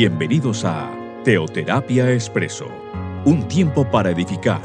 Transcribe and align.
Bienvenidos 0.00 0.64
a 0.64 0.96
Teoterapia 1.24 2.12
Expreso, 2.12 2.68
un 3.24 3.48
tiempo 3.48 3.90
para 3.90 4.12
edificar 4.12 4.62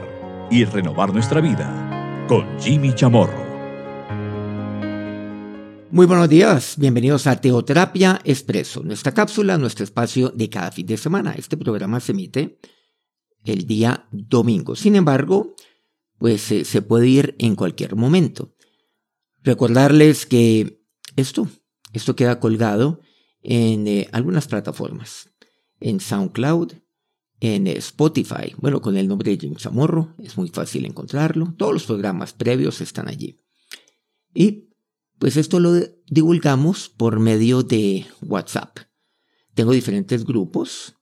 y 0.52 0.64
renovar 0.64 1.12
nuestra 1.12 1.41
vida 1.41 2.28
con 2.28 2.46
Jimmy 2.59 2.94
Chamorro. 2.94 3.44
Muy 5.90 6.05
buenos 6.05 6.30
días, 6.30 6.76
bienvenidos 6.77 7.26
a 7.26 7.41
Teoterapia 7.41 8.22
Expreso, 8.23 8.84
nuestra 8.84 9.16
cápsula, 9.16 9.58
nuestro 9.58 9.84
espacio 9.84 10.30
de 10.30 10.52
cada 10.52 10.72
fin 10.72 10.86
de 10.86 10.98
semana. 10.98 11.34
Este 11.36 11.58
programa 11.58 12.00
se 12.00 12.12
emite 12.12 12.59
el 13.44 13.66
día 13.66 14.08
domingo. 14.12 14.76
Sin 14.76 14.95
embargo, 14.95 15.55
pues 16.20 16.52
eh, 16.52 16.63
se 16.63 16.84
puede 16.84 17.08
ir 17.08 17.36
en 17.40 17.55
cualquier 17.55 17.95
momento. 17.95 18.54
Recordarles 19.41 20.27
que 20.27 20.84
esto, 21.16 21.48
esto 21.91 22.16
queda 22.16 22.40
colgado 22.40 23.00
en 23.44 23.88
eh, 23.88 24.10
algunas 24.12 24.48
plataformas, 24.48 25.30
en 25.80 26.00
SoundCloud, 26.00 26.74
en 27.42 27.68
Spotify, 27.68 28.56
bueno, 28.58 28.82
con 28.82 28.96
el 28.96 29.08
nombre 29.08 29.32
de 29.32 29.38
Jim 29.38 29.56
Zamorro, 29.58 30.16
es 30.18 30.38
muy 30.38 30.48
fácil 30.48 30.86
encontrarlo, 30.86 31.54
todos 31.58 31.74
los 31.74 31.84
programas 31.86 32.32
previos 32.32 32.80
están 32.80 33.10
allí. 33.10 33.38
Y 34.34 34.70
pues 35.20 35.36
esto 35.36 35.60
lo 35.60 35.74
divulgamos 36.08 36.90
por 36.90 37.20
medio 37.20 37.62
de 37.64 38.06
WhatsApp. 38.22 38.80
Tengo 39.54 39.74
diferentes 39.74 40.26
grupos, 40.26 40.96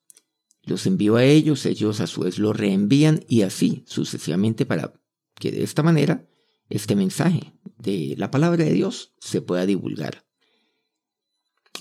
los 0.64 0.86
envío 0.86 1.16
a 1.16 1.24
ellos, 1.24 1.66
ellos 1.66 2.02
a 2.02 2.08
su 2.08 2.22
vez 2.22 2.40
lo 2.40 2.54
reenvían 2.54 3.24
y 3.28 3.44
así 3.44 3.84
sucesivamente 3.88 4.66
para 4.66 4.94
que 5.36 5.52
de 5.52 5.64
esta 5.64 5.84
manera 5.84 6.28
este 6.70 6.96
mensaje 6.96 7.54
de 7.78 8.16
la 8.18 8.32
palabra 8.32 8.64
de 8.64 8.74
Dios 8.74 9.14
se 9.20 9.42
pueda 9.42 9.66
divulgar. 9.66 10.26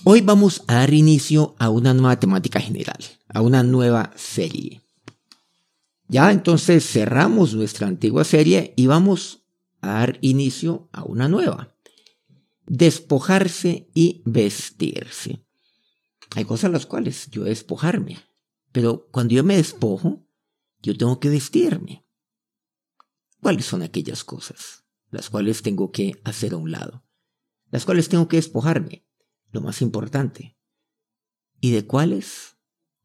Hoy 0.03 0.21
vamos 0.21 0.63
a 0.67 0.75
dar 0.75 0.93
inicio 0.93 1.55
a 1.59 1.69
una 1.69 1.93
nueva 1.93 2.19
temática 2.19 2.59
general, 2.59 2.97
a 3.27 3.41
una 3.41 3.61
nueva 3.61 4.11
serie. 4.15 4.81
Ya 6.07 6.31
entonces 6.31 6.85
cerramos 6.85 7.53
nuestra 7.53 7.87
antigua 7.87 8.23
serie 8.23 8.73
y 8.75 8.87
vamos 8.87 9.43
a 9.79 9.93
dar 9.93 10.17
inicio 10.21 10.89
a 10.91 11.03
una 11.03 11.27
nueva. 11.27 11.75
Despojarse 12.65 13.89
y 13.93 14.23
vestirse. 14.25 15.45
Hay 16.35 16.45
cosas 16.45 16.71
las 16.71 16.85
cuales 16.87 17.29
yo 17.29 17.43
despojarme, 17.43 18.17
pero 18.71 19.07
cuando 19.11 19.35
yo 19.35 19.43
me 19.43 19.57
despojo, 19.57 20.25
yo 20.81 20.97
tengo 20.97 21.19
que 21.19 21.29
vestirme. 21.29 22.05
¿Cuáles 23.39 23.65
son 23.65 23.83
aquellas 23.83 24.23
cosas? 24.23 24.83
Las 25.11 25.29
cuales 25.29 25.61
tengo 25.61 25.91
que 25.91 26.19
hacer 26.23 26.53
a 26.53 26.57
un 26.57 26.71
lado. 26.71 27.03
Las 27.69 27.85
cuales 27.85 28.09
tengo 28.09 28.27
que 28.27 28.37
despojarme. 28.37 29.05
Lo 29.51 29.59
más 29.59 29.81
importante. 29.81 30.57
¿Y 31.59 31.71
de 31.71 31.85
cuáles? 31.85 32.55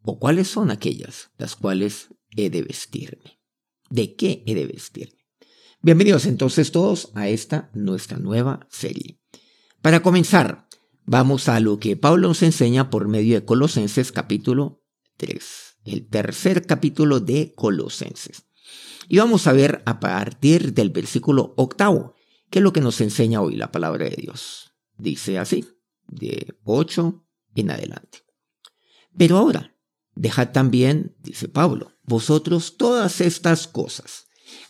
¿O 0.03 0.21
cuáles 0.21 0.47
son 0.47 0.71
aquellas 0.71 1.33
las 1.39 1.57
cuales 1.57 2.15
he 2.37 2.51
de 2.51 2.63
vestirme? 2.63 3.41
¿De 3.91 4.15
qué 4.15 4.45
he 4.47 4.55
de 4.55 4.67
vestirme? 4.67 5.27
Bienvenidos 5.83 6.25
entonces 6.25 6.71
todos 6.71 7.11
a 7.15 7.29
esta 7.29 7.69
nuestra 7.75 8.19
nueva 8.19 8.69
serie. 8.71 9.21
Para 9.83 10.03
comenzar, 10.03 10.69
vamos 11.05 11.49
a 11.49 11.59
lo 11.59 11.81
que 11.81 11.97
Pablo 11.97 12.29
nos 12.29 12.45
enseña 12.45 12.91
por 12.91 13.09
medio 13.09 13.35
de 13.35 13.45
Colosenses 13.45 14.13
capítulo 14.13 14.85
3, 15.17 15.79
el 15.85 16.07
tercer 16.09 16.65
capítulo 16.65 17.19
de 17.19 17.55
Colosenses. 17.57 18.47
Y 19.09 19.19
vamos 19.19 19.49
a 19.49 19.53
ver 19.53 19.83
a 19.85 19.99
partir 19.99 20.75
del 20.75 20.91
versículo 20.91 21.55
octavo, 21.57 22.15
qué 22.51 22.61
es 22.61 22.63
lo 22.63 22.73
que 22.73 22.81
nos 22.81 23.01
enseña 23.01 23.41
hoy 23.41 23.57
la 23.57 23.73
palabra 23.73 24.05
de 24.05 24.15
Dios. 24.17 24.75
Dice 24.97 25.39
así, 25.39 25.65
de 26.09 26.55
8 26.65 27.25
en 27.55 27.71
adelante. 27.71 28.25
Pero 29.17 29.39
ahora, 29.39 29.77
dejad 30.15 30.53
también, 30.53 31.17
dice 31.21 31.49
Pablo, 31.49 31.93
vosotros 32.03 32.77
todas 32.77 33.21
estas 33.21 33.67
cosas. 33.67 34.27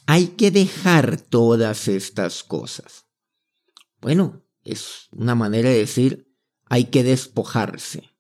Hay 0.06 0.28
que 0.28 0.50
dejar 0.50 1.20
todas 1.20 1.88
estas 1.88 2.42
cosas. 2.42 3.06
Bueno, 4.00 4.44
es 4.62 5.08
una 5.12 5.34
manera 5.34 5.68
de 5.68 5.78
decir, 5.78 6.32
hay 6.64 6.86
que 6.86 7.02
despojarse. 7.02 8.10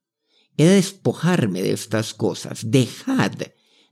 He 0.56 0.64
de 0.64 0.74
despojarme 0.76 1.62
de 1.62 1.72
estas 1.72 2.14
cosas. 2.14 2.70
Dejad, 2.70 3.32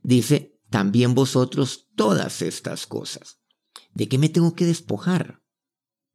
dice, 0.02 0.58
también 0.70 1.14
vosotros 1.14 1.88
todas 1.94 2.42
estas 2.42 2.86
cosas. 2.86 3.40
¿De 3.92 4.08
qué 4.08 4.18
me 4.18 4.28
tengo 4.28 4.54
que 4.54 4.64
despojar? 4.64 5.42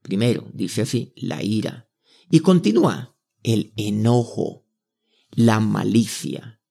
Primero, 0.02 0.50
dice 0.54 0.82
así, 0.82 1.14
la 1.16 1.44
ira. 1.44 1.89
Y 2.30 2.42
continúa, 2.42 3.16
el 3.44 3.74
enojo, 3.76 4.66
la 5.32 5.60
malicia, 5.60 6.62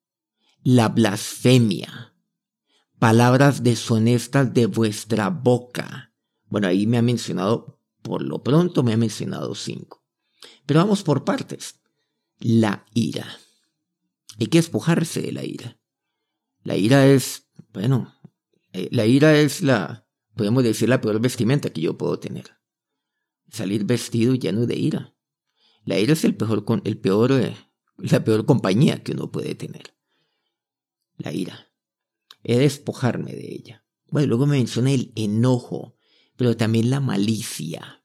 la 0.63 0.89
blasfemia, 0.89 2.15
palabras 2.99 3.63
deshonestas 3.63 4.53
de 4.55 4.67
vuestra 4.67 5.31
boca. 5.31 6.15
Bueno, 6.47 6.69
ahí 6.69 6.87
me 6.87 6.99
ha 6.99 7.03
mencionado, 7.03 7.81
por 8.03 8.23
lo 8.23 8.43
pronto 8.43 8.83
me 8.83 8.93
ha 8.93 8.97
mencionado 8.97 9.55
cinco. 9.55 10.05
Pero 10.67 10.81
vamos 10.81 11.03
por 11.03 11.25
partes. 11.25 11.81
La 12.39 12.85
ira. 12.95 13.27
Hay 14.39 14.47
que 14.47 14.59
despojarse 14.59 15.21
de 15.21 15.33
la 15.33 15.45
ira. 15.45 15.81
La 16.63 16.77
ira 16.77 17.07
es 17.07 17.49
bueno, 17.73 18.15
eh, 18.73 18.89
la 18.93 19.07
ira 19.07 19.39
es 19.39 19.63
la, 19.63 20.07
podemos 20.35 20.65
decir, 20.65 20.89
la 20.89 21.01
peor 21.01 21.21
vestimenta 21.21 21.71
que 21.71 21.81
yo 21.81 21.97
puedo 21.97 22.19
tener. 22.19 22.59
Salir 23.51 23.85
vestido 23.85 24.35
lleno 24.35 24.67
de 24.67 24.77
ira. 24.77 25.15
La 25.88 25.99
ira 25.99 26.12
es 26.12 26.25
el 26.25 26.37
peor, 26.37 26.66
el 26.84 26.99
peor, 26.99 27.32
eh, 27.32 27.56
la 27.97 28.22
peor 28.22 28.44
compañía 28.44 29.03
que 29.03 29.12
uno 29.12 29.32
puede 29.32 29.54
tener. 29.54 29.94
La 31.16 31.32
ira. 31.32 31.72
He 32.44 32.56
de 32.56 32.60
despojarme 32.60 33.32
de 33.32 33.54
ella. 33.54 33.87
Bueno, 34.10 34.28
luego 34.28 34.47
me 34.47 34.59
menciona 34.59 34.93
el 34.93 35.12
enojo, 35.16 35.97
pero 36.37 36.59
también 36.59 36.91
la 36.91 37.00
malicia. 37.00 38.04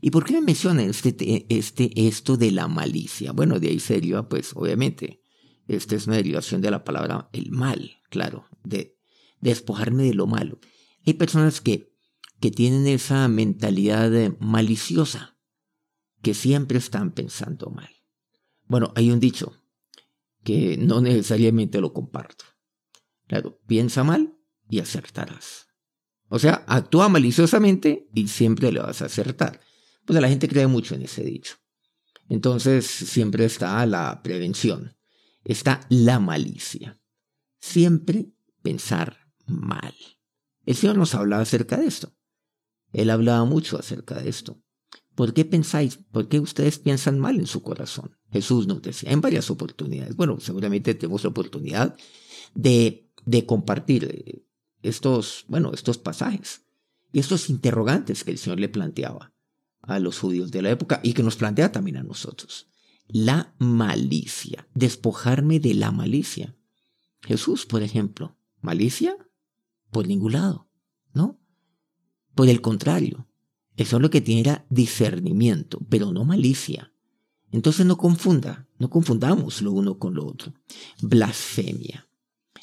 ¿Y 0.00 0.10
por 0.10 0.24
qué 0.24 0.32
me 0.32 0.40
menciona 0.40 0.82
este, 0.82 1.46
este, 1.48 1.92
esto 2.08 2.36
de 2.36 2.50
la 2.50 2.66
malicia? 2.66 3.30
Bueno, 3.30 3.60
de 3.60 3.68
ahí 3.68 3.78
se 3.78 3.94
deriva, 3.94 4.28
pues, 4.28 4.50
obviamente, 4.56 5.22
esta 5.68 5.94
es 5.94 6.08
una 6.08 6.16
derivación 6.16 6.60
de 6.60 6.72
la 6.72 6.82
palabra 6.82 7.30
el 7.32 7.52
mal, 7.52 7.98
claro, 8.10 8.46
de 8.64 8.98
despojarme 9.40 10.02
de 10.02 10.14
lo 10.14 10.26
malo. 10.26 10.58
Hay 11.06 11.14
personas 11.14 11.60
que, 11.60 11.94
que 12.40 12.50
tienen 12.50 12.88
esa 12.88 13.28
mentalidad 13.28 14.10
maliciosa, 14.40 15.31
que 16.22 16.34
siempre 16.34 16.78
están 16.78 17.12
pensando 17.12 17.70
mal. 17.70 17.90
Bueno, 18.66 18.92
hay 18.94 19.10
un 19.10 19.20
dicho 19.20 19.52
que 20.44 20.76
no 20.76 21.00
necesariamente 21.00 21.80
lo 21.80 21.92
comparto. 21.92 22.44
Claro, 23.26 23.60
piensa 23.66 24.04
mal 24.04 24.34
y 24.68 24.80
acertarás. 24.80 25.66
O 26.28 26.38
sea, 26.38 26.64
actúa 26.66 27.08
maliciosamente 27.08 28.08
y 28.14 28.28
siempre 28.28 28.72
le 28.72 28.80
vas 28.80 29.02
a 29.02 29.06
acertar. 29.06 29.60
Pues 30.06 30.20
la 30.20 30.28
gente 30.28 30.48
cree 30.48 30.66
mucho 30.66 30.94
en 30.94 31.02
ese 31.02 31.22
dicho. 31.22 31.56
Entonces 32.28 32.86
siempre 32.86 33.44
está 33.44 33.84
la 33.84 34.22
prevención, 34.22 34.96
está 35.44 35.80
la 35.90 36.18
malicia. 36.18 36.98
Siempre 37.60 38.32
pensar 38.62 39.18
mal. 39.46 39.94
El 40.64 40.74
Señor 40.76 40.96
nos 40.96 41.14
hablaba 41.14 41.42
acerca 41.42 41.76
de 41.76 41.86
esto. 41.86 42.14
Él 42.92 43.10
hablaba 43.10 43.44
mucho 43.44 43.78
acerca 43.78 44.14
de 44.14 44.28
esto. 44.28 44.62
¿Por 45.14 45.34
qué 45.34 45.44
pensáis? 45.44 45.98
¿Por 46.10 46.28
qué 46.28 46.40
ustedes 46.40 46.78
piensan 46.78 47.18
mal 47.18 47.38
en 47.38 47.46
su 47.46 47.62
corazón? 47.62 48.16
Jesús 48.30 48.66
nos 48.66 48.80
decía 48.80 49.10
en 49.10 49.20
varias 49.20 49.50
oportunidades. 49.50 50.16
Bueno, 50.16 50.38
seguramente 50.40 50.94
tenemos 50.94 51.22
la 51.22 51.30
oportunidad 51.30 51.96
de, 52.54 53.10
de 53.26 53.46
compartir 53.46 54.04
eh, 54.04 54.46
estos, 54.82 55.44
bueno, 55.48 55.72
estos 55.74 55.98
pasajes 55.98 56.62
y 57.12 57.18
estos 57.20 57.50
interrogantes 57.50 58.24
que 58.24 58.30
el 58.30 58.38
Señor 58.38 58.58
le 58.58 58.68
planteaba 58.68 59.32
a 59.82 59.98
los 59.98 60.18
judíos 60.18 60.50
de 60.50 60.62
la 60.62 60.70
época 60.70 61.00
y 61.02 61.12
que 61.12 61.22
nos 61.22 61.36
plantea 61.36 61.72
también 61.72 61.98
a 61.98 62.02
nosotros. 62.02 62.68
La 63.06 63.54
malicia, 63.58 64.66
despojarme 64.74 65.60
de 65.60 65.74
la 65.74 65.90
malicia. 65.90 66.56
Jesús, 67.20 67.66
por 67.66 67.82
ejemplo, 67.82 68.36
malicia, 68.60 69.16
por 69.90 70.06
ningún 70.06 70.32
lado, 70.32 70.70
¿no? 71.12 71.38
Por 72.34 72.48
el 72.48 72.62
contrario, 72.62 73.28
eso 73.82 73.96
es 73.96 74.02
lo 74.02 74.10
que 74.10 74.20
tiene 74.20 74.40
era 74.42 74.66
discernimiento, 74.70 75.78
pero 75.88 76.12
no 76.12 76.24
malicia. 76.24 76.92
Entonces 77.50 77.84
no 77.84 77.98
confunda, 77.98 78.68
no 78.78 78.88
confundamos 78.88 79.60
lo 79.60 79.72
uno 79.72 79.98
con 79.98 80.14
lo 80.14 80.26
otro. 80.26 80.54
Blasfemia. 81.02 82.08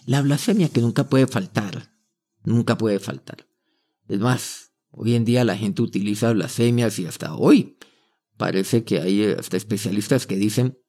La 0.05 0.21
blasfemia 0.21 0.69
que 0.69 0.81
nunca 0.81 1.09
puede 1.09 1.27
faltar, 1.27 1.93
nunca 2.43 2.77
puede 2.77 2.99
faltar. 2.99 3.47
Es 4.07 4.19
más, 4.19 4.71
hoy 4.91 5.15
en 5.15 5.25
día 5.25 5.43
la 5.43 5.57
gente 5.57 5.81
utiliza 5.81 6.33
blasfemias 6.33 6.97
y 6.97 7.05
hasta 7.05 7.35
hoy 7.35 7.77
parece 8.37 8.83
que 8.83 8.99
hay 8.99 9.25
hasta 9.25 9.57
especialistas 9.57 10.25
que 10.25 10.37
dicen 10.37 10.79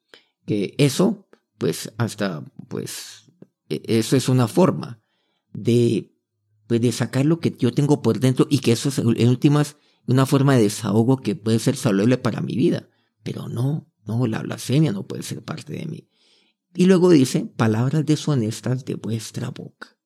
que 0.47 0.75
eso, 0.79 1.29
pues 1.59 1.93
hasta, 1.99 2.45
pues, 2.69 3.31
e-, 3.69 3.83
eso 3.85 4.17
es 4.17 4.29
una 4.29 4.49
forma 4.49 5.03
de 5.53 6.15
pues, 6.71 6.81
de 6.81 6.93
sacar 6.93 7.27
lo 7.27 7.41
que 7.41 7.53
yo 7.59 7.73
tengo 7.73 8.01
por 8.01 8.21
dentro 8.21 8.47
y 8.49 8.61
que 8.61 8.71
eso 8.71 8.91
es 8.91 8.99
en 8.99 9.29
últimas 9.29 9.77
una 10.07 10.27
forma 10.27 10.57
de 10.57 10.63
desahogo 10.63 11.19
que 11.19 11.37
puede 11.37 11.59
ser 11.59 11.77
saludable 11.77 12.19
para 12.19 12.41
mi 12.41 12.57
vida. 12.57 12.89
Pero 13.23 13.49
no, 13.49 13.91
no, 14.05 14.27
la 14.27 14.43
blasfemia 14.43 14.93
no 14.93 15.07
puede 15.07 15.23
ser 15.23 15.45
parte 15.45 15.73
de 15.73 15.87
mí. 15.87 16.09
Y 16.75 16.87
luego 16.87 17.11
dice, 17.11 17.47
palabras 17.57 18.07
deshonestas 18.07 18.85
de 18.85 18.95
vuestra 18.95 19.51
boca. 19.51 19.99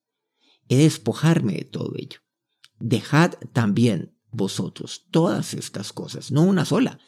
He 0.68 0.76
de 0.76 0.84
despojarme 0.84 1.54
de 1.54 1.64
todo 1.64 1.92
ello. 1.96 2.20
Dejad 2.78 3.34
también 3.52 4.16
vosotros 4.30 5.06
todas 5.10 5.54
estas 5.54 5.92
cosas, 5.92 6.32
no 6.32 6.42
una 6.42 6.64
sola, 6.64 6.98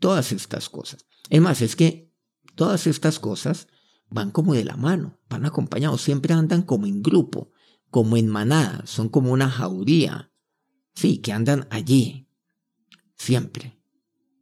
todas 0.00 0.32
estas 0.32 0.68
cosas. 0.68 1.06
Es 1.30 1.40
más, 1.40 1.62
es 1.62 1.76
que 1.76 2.12
todas 2.54 2.86
estas 2.86 3.18
cosas 3.18 3.68
van 4.08 4.30
como 4.30 4.54
de 4.54 4.64
la 4.64 4.76
mano, 4.76 5.18
van 5.28 5.46
acompañados, 5.46 6.02
siempre 6.02 6.34
andan 6.34 6.62
como 6.62 6.86
en 6.86 7.02
grupo, 7.02 7.50
como 7.90 8.16
en 8.16 8.28
manada, 8.28 8.82
son 8.86 9.08
como 9.08 9.32
una 9.32 9.48
jauría, 9.48 10.32
sí, 10.94 11.18
que 11.18 11.32
andan 11.32 11.66
allí, 11.70 12.25
siempre. 13.16 13.78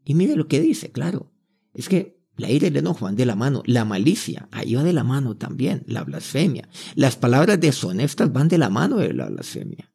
Y 0.05 0.15
mire 0.15 0.37
lo 0.37 0.49
que 0.49 0.61
dice, 0.61 0.93
claro, 0.93 1.33
es 1.73 1.89
que 1.89 2.23
la 2.37 2.51
ira 2.51 2.67
y 2.67 2.71
el 2.71 2.77
enojo 2.77 3.05
van 3.05 3.17
de 3.17 3.27
la 3.27 3.37
mano, 3.37 3.63
la 3.67 3.85
malicia, 3.85 4.49
ahí 4.51 4.75
va 4.75 4.83
de 4.83 4.93
la 4.93 5.05
mano 5.05 5.37
también, 5.37 5.85
la 5.87 6.03
blasfemia, 6.03 6.69
las 6.95 7.17
palabras 7.17 7.61
deshonestas 7.61 8.33
van 8.33 8.49
de 8.49 8.59
la 8.59 8.71
mano 8.71 8.97
de 8.97 9.13
la 9.15 9.29
blasfemia. 9.29 9.93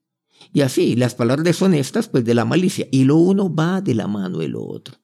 Y 0.53 0.61
así, 0.61 0.95
las 0.95 1.15
palabras 1.15 1.43
deshonestas, 1.43 2.07
pues 2.07 2.23
de 2.23 2.33
la 2.33 2.45
malicia, 2.45 2.87
y 2.91 3.03
lo 3.03 3.17
uno 3.17 3.53
va 3.53 3.81
de 3.81 3.93
la 3.93 4.07
mano 4.07 4.39
de 4.39 4.47
lo 4.47 4.63
otro. 4.63 4.95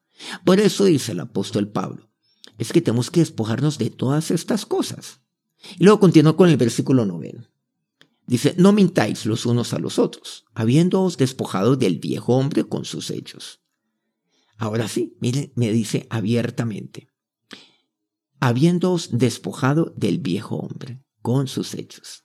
Por 0.45 0.59
eso 0.59 0.85
dice 0.85 1.11
el 1.11 1.19
apóstol 1.19 1.67
Pablo, 1.67 2.09
es 2.57 2.71
que 2.71 2.81
tenemos 2.81 3.11
que 3.11 3.19
despojarnos 3.19 3.77
de 3.77 3.89
todas 3.89 4.31
estas 4.31 4.65
cosas. 4.65 5.19
Y 5.77 5.83
luego 5.83 5.99
continúa 5.99 6.37
con 6.37 6.49
el 6.49 6.57
versículo 6.57 7.05
noveno. 7.05 7.43
Dice, 8.27 8.55
no 8.57 8.71
mintáis 8.71 9.25
los 9.25 9.45
unos 9.45 9.73
a 9.73 9.79
los 9.79 9.99
otros, 9.99 10.45
habiéndoos 10.55 11.17
despojado 11.17 11.75
del 11.75 11.99
viejo 11.99 12.35
hombre 12.35 12.63
con 12.63 12.85
sus 12.85 13.11
hechos. 13.11 13.59
Ahora 14.57 14.87
sí, 14.87 15.17
mire, 15.19 15.51
me 15.55 15.71
dice 15.71 16.07
abiertamente, 16.09 17.07
habiéndoos 18.39 19.17
despojado 19.17 19.93
del 19.97 20.19
viejo 20.19 20.55
hombre 20.57 21.03
con 21.21 21.47
sus 21.47 21.73
hechos. 21.73 22.23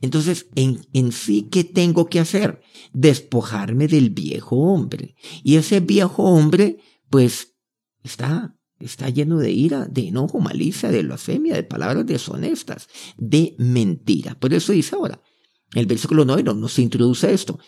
Entonces, 0.00 0.46
en, 0.54 0.86
en 0.92 1.12
sí, 1.12 1.48
¿qué 1.50 1.64
tengo 1.64 2.06
que 2.06 2.20
hacer? 2.20 2.62
Despojarme 2.92 3.88
del 3.88 4.10
viejo 4.10 4.56
hombre. 4.56 5.16
Y 5.42 5.56
ese 5.56 5.80
viejo 5.80 6.22
hombre, 6.24 6.78
pues, 7.08 7.56
está 8.02 8.56
está 8.84 9.08
lleno 9.08 9.38
de 9.38 9.52
ira, 9.52 9.86
de 9.86 10.08
enojo, 10.08 10.40
malicia, 10.40 10.90
de 10.90 11.02
blasfemia, 11.02 11.54
de 11.54 11.62
palabras 11.62 12.06
deshonestas, 12.06 12.88
de 13.16 13.54
mentira. 13.58 14.38
Por 14.38 14.52
eso 14.52 14.72
dice 14.72 14.96
ahora, 14.96 15.22
el 15.74 15.86
versículo 15.86 16.24
9 16.24 16.42
nos 16.54 16.78
introduce 16.78 17.32
esto. 17.32 17.58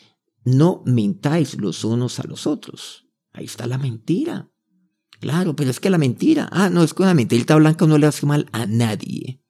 No 0.45 0.83
mintáis 0.87 1.55
los 1.59 1.85
unos 1.85 2.19
a 2.21 2.25
los 2.25 2.47
otros. 2.47 3.04
Ahí 3.34 3.44
está 3.44 3.66
la 3.66 3.78
mentira. 3.78 4.48
Claro, 5.20 5.54
pero 5.56 5.70
es 5.70 5.81
que 5.81 5.90
la 5.90 5.98
mentira, 5.98 6.48
ah, 6.52 6.70
no, 6.70 6.82
es 6.82 6.94
que 6.94 7.02
una 7.02 7.14
mentirita 7.14 7.56
blanca 7.56 7.86
no 7.86 7.98
le 7.98 8.06
hace 8.06 8.26
mal 8.26 8.46
a 8.52 8.66
nadie. 8.66 9.42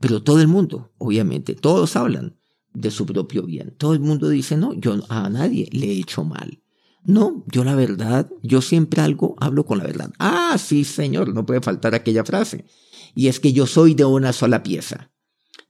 Pero 0.00 0.22
todo 0.22 0.40
el 0.40 0.48
mundo, 0.48 0.92
obviamente, 0.98 1.54
todos 1.54 1.94
hablan 1.96 2.38
de 2.72 2.90
su 2.90 3.04
propio 3.04 3.42
bien. 3.42 3.74
Todo 3.76 3.92
el 3.92 4.00
mundo 4.00 4.28
dice, 4.28 4.56
no, 4.56 4.72
yo 4.72 4.96
a 5.08 5.28
nadie 5.28 5.68
le 5.72 5.86
he 5.86 5.98
hecho 5.98 6.24
mal. 6.24 6.62
No, 7.04 7.44
yo 7.46 7.64
la 7.64 7.74
verdad, 7.74 8.30
yo 8.42 8.62
siempre 8.62 9.02
algo 9.02 9.34
hablo 9.38 9.64
con 9.64 9.78
la 9.78 9.84
verdad. 9.84 10.12
Ah, 10.18 10.56
sí, 10.58 10.84
señor, 10.84 11.34
no 11.34 11.44
puede 11.44 11.60
faltar 11.60 11.94
aquella 11.94 12.24
frase. 12.24 12.64
Y 13.14 13.28
es 13.28 13.40
que 13.40 13.52
yo 13.52 13.66
soy 13.66 13.94
de 13.94 14.04
una 14.04 14.32
sola 14.32 14.62
pieza. 14.62 15.10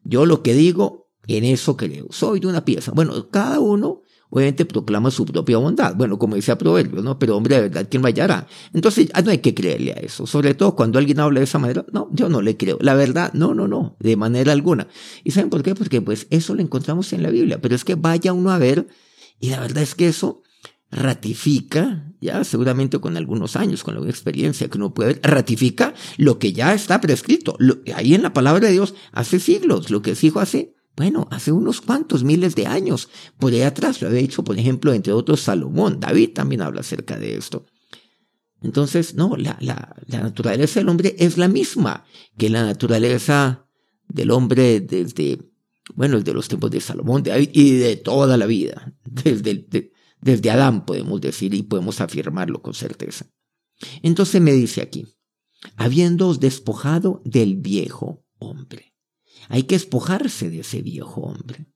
Yo 0.05 0.27
lo 0.27 0.43
que 0.43 0.55
digo, 0.55 1.11
en 1.27 1.45
eso 1.45 1.77
creo. 1.77 2.07
Soy 2.11 2.41
de 2.41 2.47
una 2.47 2.65
pieza. 2.65 2.93
Bueno, 2.93 3.31
cada 3.31 3.61
uno 3.61 4.03
obviamente 4.31 4.65
proclama 4.65 5.11
su 5.11 5.25
propia 5.25 5.59
bondad. 5.59 5.95
Bueno, 5.95 6.19
como 6.19 6.37
dice 6.37 6.53
a 6.53 6.59
Proverbio, 6.59 7.03
¿no? 7.03 7.19
Pero 7.19 7.37
hombre, 7.37 7.57
de 7.57 7.63
verdad, 7.63 7.87
¿quién 7.91 8.05
hallará? 8.05 8.47
Entonces, 8.73 9.09
no 9.25 9.31
hay 9.31 9.39
que 9.39 9.55
creerle 9.55 9.93
a 9.93 9.97
eso. 9.97 10.27
Sobre 10.27 10.55
todo 10.55 10.77
cuando 10.77 10.99
alguien 10.99 11.21
habla 11.21 11.41
de 11.41 11.45
esa 11.45 11.59
manera, 11.59 11.85
no, 11.93 12.09
yo 12.13 12.29
no 12.29 12.43
le 12.43 12.57
creo. 12.57 12.79
La 12.81 12.95
verdad, 12.95 13.33
no, 13.33 13.55
no, 13.55 13.69
no, 13.69 13.97
de 14.01 14.17
manera 14.17 14.53
alguna. 14.53 14.89
¿Y 15.25 15.31
saben 15.31 15.51
por 15.51 15.63
qué? 15.63 15.75
Porque 15.75 16.01
pues 16.01 16.27
eso 16.31 16.55
lo 16.55 16.63
encontramos 16.63 17.13
en 17.13 17.23
la 17.23 17.31
Biblia. 17.31 17.61
Pero 17.61 17.75
es 17.75 17.85
que 17.85 17.95
vaya 17.95 18.33
uno 18.33 18.51
a 18.51 18.59
ver, 18.59 18.89
y 19.41 19.51
la 19.51 19.61
verdad 19.61 19.83
es 19.83 19.95
que 19.95 20.09
eso 20.09 20.43
ratifica, 20.91 22.13
ya 22.21 22.45
seguramente 22.45 22.99
con 22.99 23.17
algunos 23.17 23.57
años, 23.57 23.85
con 23.85 23.95
la 23.95 24.09
experiencia 24.09 24.69
que 24.69 24.79
uno 24.79 24.95
puede 24.95 25.15
ver, 25.15 25.21
ratifica 25.23 25.95
lo 26.17 26.39
que 26.39 26.53
ya 26.53 26.73
está 26.75 27.01
prescrito. 27.01 27.57
ahí 27.95 28.15
en 28.15 28.23
la 28.23 28.33
palabra 28.33 28.67
de 28.67 28.73
Dios 28.73 28.95
hace 29.13 29.39
siglos, 29.39 29.91
lo 29.91 30.03
que 30.03 30.15
se 30.15 30.29
dijo 30.29 30.41
hace, 30.41 30.75
bueno, 30.99 31.29
hace 31.31 31.53
unos 31.53 31.81
cuantos 31.81 32.25
miles 32.25 32.57
de 32.57 32.67
años. 32.67 33.09
Por 33.39 33.53
ahí 33.53 33.63
atrás 33.63 34.03
lo 34.03 34.09
había 34.09 34.21
dicho, 34.21 34.43
por 34.43 34.59
ejemplo, 34.59 34.93
entre 34.93 35.13
otros 35.13 35.41
Salomón. 35.41 36.01
David 36.01 36.33
también 36.35 36.61
habla 36.61 36.81
acerca 36.81 37.17
de 37.17 37.37
esto. 37.37 37.67
Entonces, 38.61 39.15
no, 39.15 39.37
la, 39.37 39.57
la, 39.61 39.95
naturaleza 40.09 40.81
del 40.81 40.89
hombre 40.89 41.15
es 41.19 41.39
la 41.39 41.47
misma 41.47 42.05
que 42.37 42.51
la 42.51 42.65
naturaleza 42.65 43.69
del 44.09 44.33
hombre 44.33 44.81
desde, 44.81 45.39
bueno, 45.95 46.19
desde 46.19 46.35
los 46.35 46.49
tiempos 46.49 46.73
de 46.73 46.81
Salomón, 46.81 47.23
de 47.23 47.31
David 47.31 47.51
y 47.53 47.77
de 47.77 47.97
toda 47.97 48.37
la 48.37 48.47
vida, 48.47 48.93
desde 49.05 49.93
desde 50.21 50.51
Adán 50.51 50.85
podemos 50.85 51.21
decir 51.21 51.55
y 51.55 51.63
podemos 51.63 52.01
afirmarlo 52.01 52.61
con 52.61 52.75
certeza. 52.75 53.31
Entonces 54.03 54.41
me 54.41 54.53
dice 54.53 54.83
aquí, 54.83 55.07
habiéndoos 55.77 56.41
despojado 56.41 57.23
del 57.25 57.57
viejo 57.57 58.25
hombre. 58.39 58.88
Hay 59.49 59.65
que 59.65 59.75
despojarse 59.75 60.51
de 60.51 60.61
ese 60.61 60.83
viejo 60.83 61.23
hombre. 61.23 61.67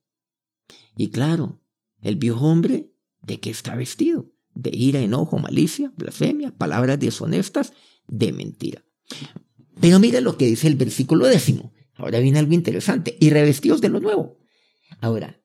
Y 0.95 1.09
claro, 1.09 1.61
el 2.01 2.15
viejo 2.15 2.45
hombre, 2.47 2.91
¿de 3.21 3.39
qué 3.39 3.49
está 3.49 3.75
vestido? 3.75 4.31
De 4.53 4.71
ira, 4.73 4.99
enojo, 4.99 5.39
malicia, 5.39 5.91
blasfemia, 5.97 6.55
palabras 6.55 6.99
deshonestas, 6.99 7.73
de 8.07 8.31
mentira. 8.31 8.83
Pero 9.79 9.99
mira 9.99 10.21
lo 10.21 10.37
que 10.37 10.45
dice 10.45 10.67
el 10.67 10.75
versículo 10.75 11.25
décimo. 11.25 11.73
Ahora 11.95 12.19
viene 12.19 12.39
algo 12.39 12.53
interesante. 12.53 13.17
Y 13.19 13.29
revestidos 13.31 13.81
de 13.81 13.89
lo 13.89 13.99
nuevo. 13.99 14.37
Ahora, 15.01 15.41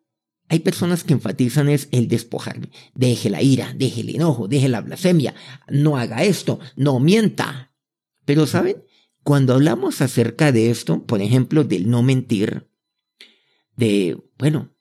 hay 0.49 0.61
personas 0.61 1.05
que 1.05 1.13
enfatizan 1.13 1.69
es 1.69 1.89
el 1.93 2.09
despojarme. 2.09 2.71
Deje 2.95 3.31
la 3.31 3.43
ira, 3.43 3.75
deje 3.75 4.01
el 4.01 4.15
enojo, 4.15 4.49
deje 4.49 4.69
la 4.69 4.81
blasfemia, 4.81 5.35
no 5.69 5.97
haga 5.97 6.25
esto, 6.25 6.59
no 6.77 7.01
mienta. 7.01 7.75
Pero 8.25 8.47
¿saben? 8.47 8.83
Cuando 9.29 9.53
hablamos 9.53 10.01
acerca 10.01 10.53
de 10.53 10.71
esto, 10.71 11.05
por 11.05 11.21
ejemplo, 11.21 11.63
del 11.63 11.91
no 11.91 12.03
mentir, 12.03 12.71
de, 13.77 14.19
bueno, 14.39 14.75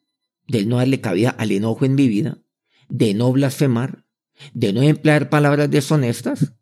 del 0.48 0.70
no 0.70 0.78
darle 0.78 1.02
cabida 1.02 1.32
al 1.32 1.52
enojo 1.52 1.84
en 1.84 1.96
mi 1.96 2.08
vida, 2.08 2.42
de 2.88 3.14
no 3.14 3.30
blasfemar, 3.34 4.06
de 4.54 4.72
no 4.72 4.84
emplear 4.84 5.30
palabras 5.30 5.70
deshonestas, 5.70 6.54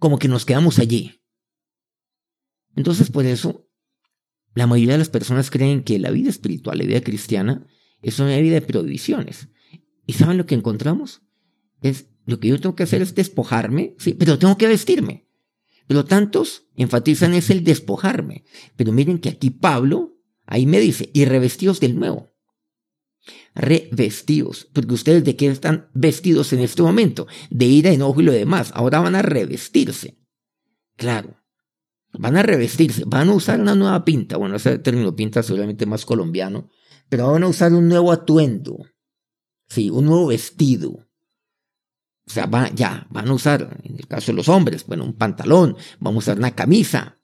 como 0.00 0.18
que 0.18 0.26
nos 0.26 0.44
quedamos 0.44 0.80
allí. 0.80 1.22
Entonces, 2.74 3.08
por 3.08 3.24
eso, 3.24 3.70
la 4.56 4.66
mayoría 4.66 4.94
de 4.94 4.98
las 4.98 5.10
personas 5.10 5.48
creen 5.48 5.84
que 5.84 6.00
la 6.00 6.10
vida 6.10 6.28
espiritual, 6.28 6.78
la 6.78 6.86
vida 6.86 7.02
cristiana, 7.02 7.68
es 8.02 8.18
una 8.18 8.36
vida 8.38 8.54
de 8.54 8.62
prohibiciones. 8.62 9.46
¿Y 10.06 10.14
saben 10.14 10.38
lo 10.38 10.46
que 10.46 10.56
encontramos? 10.56 11.22
Es 11.82 12.08
lo 12.26 12.40
que 12.40 12.48
yo 12.48 12.60
tengo 12.60 12.74
que 12.74 12.82
hacer 12.82 13.00
es 13.00 13.14
despojarme, 13.14 13.94
sí, 14.00 14.12
pero 14.12 14.40
tengo 14.40 14.58
que 14.58 14.66
vestirme. 14.66 15.29
Pero 15.90 16.04
tantos 16.04 16.68
enfatizan 16.76 17.34
es 17.34 17.50
el 17.50 17.64
despojarme. 17.64 18.44
Pero 18.76 18.92
miren 18.92 19.18
que 19.18 19.28
aquí 19.28 19.50
Pablo, 19.50 20.20
ahí 20.46 20.64
me 20.64 20.78
dice, 20.78 21.10
y 21.12 21.24
revestidos 21.24 21.80
del 21.80 21.98
nuevo. 21.98 22.30
Revestidos, 23.56 24.68
porque 24.72 24.94
ustedes 24.94 25.24
de 25.24 25.34
qué 25.34 25.48
están 25.48 25.90
vestidos 25.92 26.52
en 26.52 26.60
este 26.60 26.82
momento? 26.82 27.26
De 27.50 27.64
ira, 27.64 27.90
enojo 27.90 28.20
y 28.20 28.24
lo 28.24 28.30
demás. 28.30 28.70
Ahora 28.72 29.00
van 29.00 29.16
a 29.16 29.22
revestirse. 29.22 30.16
Claro, 30.94 31.42
van 32.12 32.36
a 32.36 32.44
revestirse, 32.44 33.02
van 33.04 33.28
a 33.28 33.34
usar 33.34 33.60
una 33.60 33.74
nueva 33.74 34.04
pinta. 34.04 34.36
Bueno, 34.36 34.54
ese 34.54 34.78
término 34.78 35.16
pinta 35.16 35.42
seguramente 35.42 35.86
más 35.86 36.06
colombiano, 36.06 36.70
pero 37.08 37.32
van 37.32 37.42
a 37.42 37.48
usar 37.48 37.72
un 37.72 37.88
nuevo 37.88 38.12
atuendo, 38.12 38.78
sí, 39.66 39.90
un 39.90 40.04
nuevo 40.04 40.28
vestido. 40.28 41.09
O 42.30 42.32
sea, 42.32 42.48
ya, 42.72 43.08
van 43.10 43.28
a 43.28 43.32
usar, 43.34 43.80
en 43.82 43.96
el 43.96 44.06
caso 44.06 44.30
de 44.30 44.36
los 44.36 44.48
hombres, 44.48 44.86
bueno, 44.86 45.04
un 45.04 45.14
pantalón, 45.14 45.76
vamos 45.98 46.22
a 46.22 46.30
usar 46.30 46.38
una 46.38 46.54
camisa, 46.54 47.18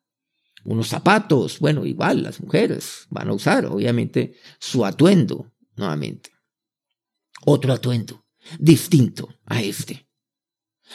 unos 0.65 0.89
zapatos, 0.89 1.61
bueno, 1.61 1.87
igual 1.87 2.25
las 2.25 2.41
mujeres 2.41 3.07
van 3.09 3.29
a 3.29 3.33
usar, 3.33 3.67
obviamente, 3.67 4.35
su 4.59 4.85
atuendo, 4.85 5.53
nuevamente. 5.77 6.31
Otro 7.45 7.73
atuendo, 7.73 8.27
distinto 8.59 9.29
a 9.45 9.63
este. 9.63 10.09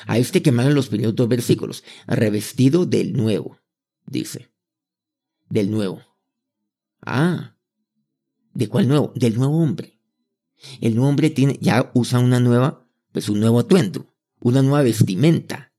A 0.08 0.18
este 0.18 0.42
que 0.42 0.52
mandan 0.52 0.76
los 0.76 0.90
primeros 0.90 1.16
dos 1.16 1.30
versículos, 1.30 1.86
revestido 2.06 2.86
del 2.86 3.14
nuevo, 3.14 3.60
dice. 4.06 4.52
Del 5.48 5.72
nuevo. 5.72 6.02
Ah, 7.02 7.56
¿De 8.54 8.68
cuál 8.68 8.90
nuevo? 8.90 9.14
Del 9.16 9.38
nuevo 9.38 9.58
hombre. 9.58 10.02
El 10.82 10.96
nuevo 10.96 11.08
hombre 11.08 11.30
tiene, 11.30 11.58
ya 11.62 11.90
usa 11.94 12.20
una 12.20 12.42
nueva, 12.42 12.81
pues 13.12 13.30
un 13.30 13.40
nuevo 13.40 13.60
atuendo, 13.60 14.14
una 14.42 14.62
nueva 14.62 14.84
vestimenta. 14.84 15.74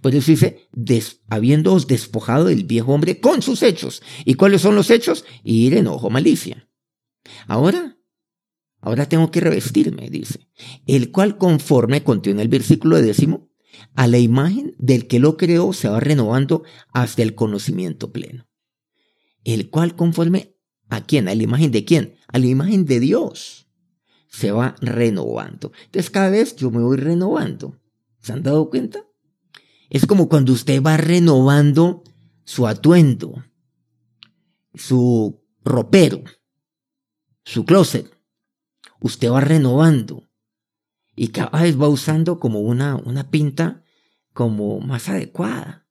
Por 0.00 0.14
eso 0.14 0.30
dice, 0.30 0.68
des, 0.72 1.20
habiéndoos 1.28 1.86
despojado 1.86 2.46
del 2.46 2.64
viejo 2.64 2.92
hombre 2.92 3.20
con 3.20 3.42
sus 3.42 3.62
hechos. 3.62 4.02
¿Y 4.24 4.34
cuáles 4.34 4.62
son 4.62 4.74
los 4.74 4.90
hechos? 4.90 5.24
Ir 5.44 5.74
enojo, 5.74 6.08
malicia. 6.08 6.68
Ahora, 7.46 7.98
ahora 8.80 9.08
tengo 9.08 9.30
que 9.30 9.40
revestirme, 9.40 10.08
dice. 10.08 10.48
El 10.86 11.10
cual 11.10 11.36
conforme, 11.36 12.02
contiene 12.02 12.42
el 12.42 12.48
versículo 12.48 13.00
décimo, 13.02 13.50
a 13.94 14.06
la 14.06 14.18
imagen 14.18 14.74
del 14.78 15.06
que 15.06 15.18
lo 15.18 15.36
creó 15.36 15.72
se 15.72 15.88
va 15.88 16.00
renovando 16.00 16.62
hasta 16.92 17.22
el 17.22 17.34
conocimiento 17.34 18.12
pleno. 18.12 18.46
el 19.44 19.70
cual 19.70 19.94
conforme 19.94 20.56
a 20.88 21.04
quién, 21.04 21.28
a 21.28 21.34
la 21.34 21.42
imagen 21.42 21.70
de 21.70 21.84
quién, 21.84 22.16
a 22.26 22.38
la 22.38 22.46
imagen 22.46 22.84
de 22.84 22.98
Dios, 22.98 23.65
se 24.36 24.52
va 24.52 24.76
renovando. 24.82 25.72
Entonces 25.86 26.10
cada 26.10 26.28
vez 26.28 26.56
yo 26.56 26.70
me 26.70 26.82
voy 26.82 26.98
renovando. 26.98 27.80
¿Se 28.20 28.34
han 28.34 28.42
dado 28.42 28.68
cuenta? 28.68 29.02
Es 29.88 30.04
como 30.04 30.28
cuando 30.28 30.52
usted 30.52 30.82
va 30.82 30.98
renovando 30.98 32.02
su 32.44 32.66
atuendo, 32.66 33.42
su 34.74 35.42
ropero, 35.64 36.22
su 37.44 37.64
closet. 37.64 38.14
Usted 39.00 39.30
va 39.30 39.40
renovando 39.40 40.28
y 41.14 41.28
cada 41.28 41.62
vez 41.62 41.80
va 41.80 41.88
usando 41.88 42.38
como 42.38 42.60
una, 42.60 42.96
una 42.96 43.30
pinta 43.30 43.84
como 44.34 44.80
más 44.80 45.08
adecuada. 45.08 45.88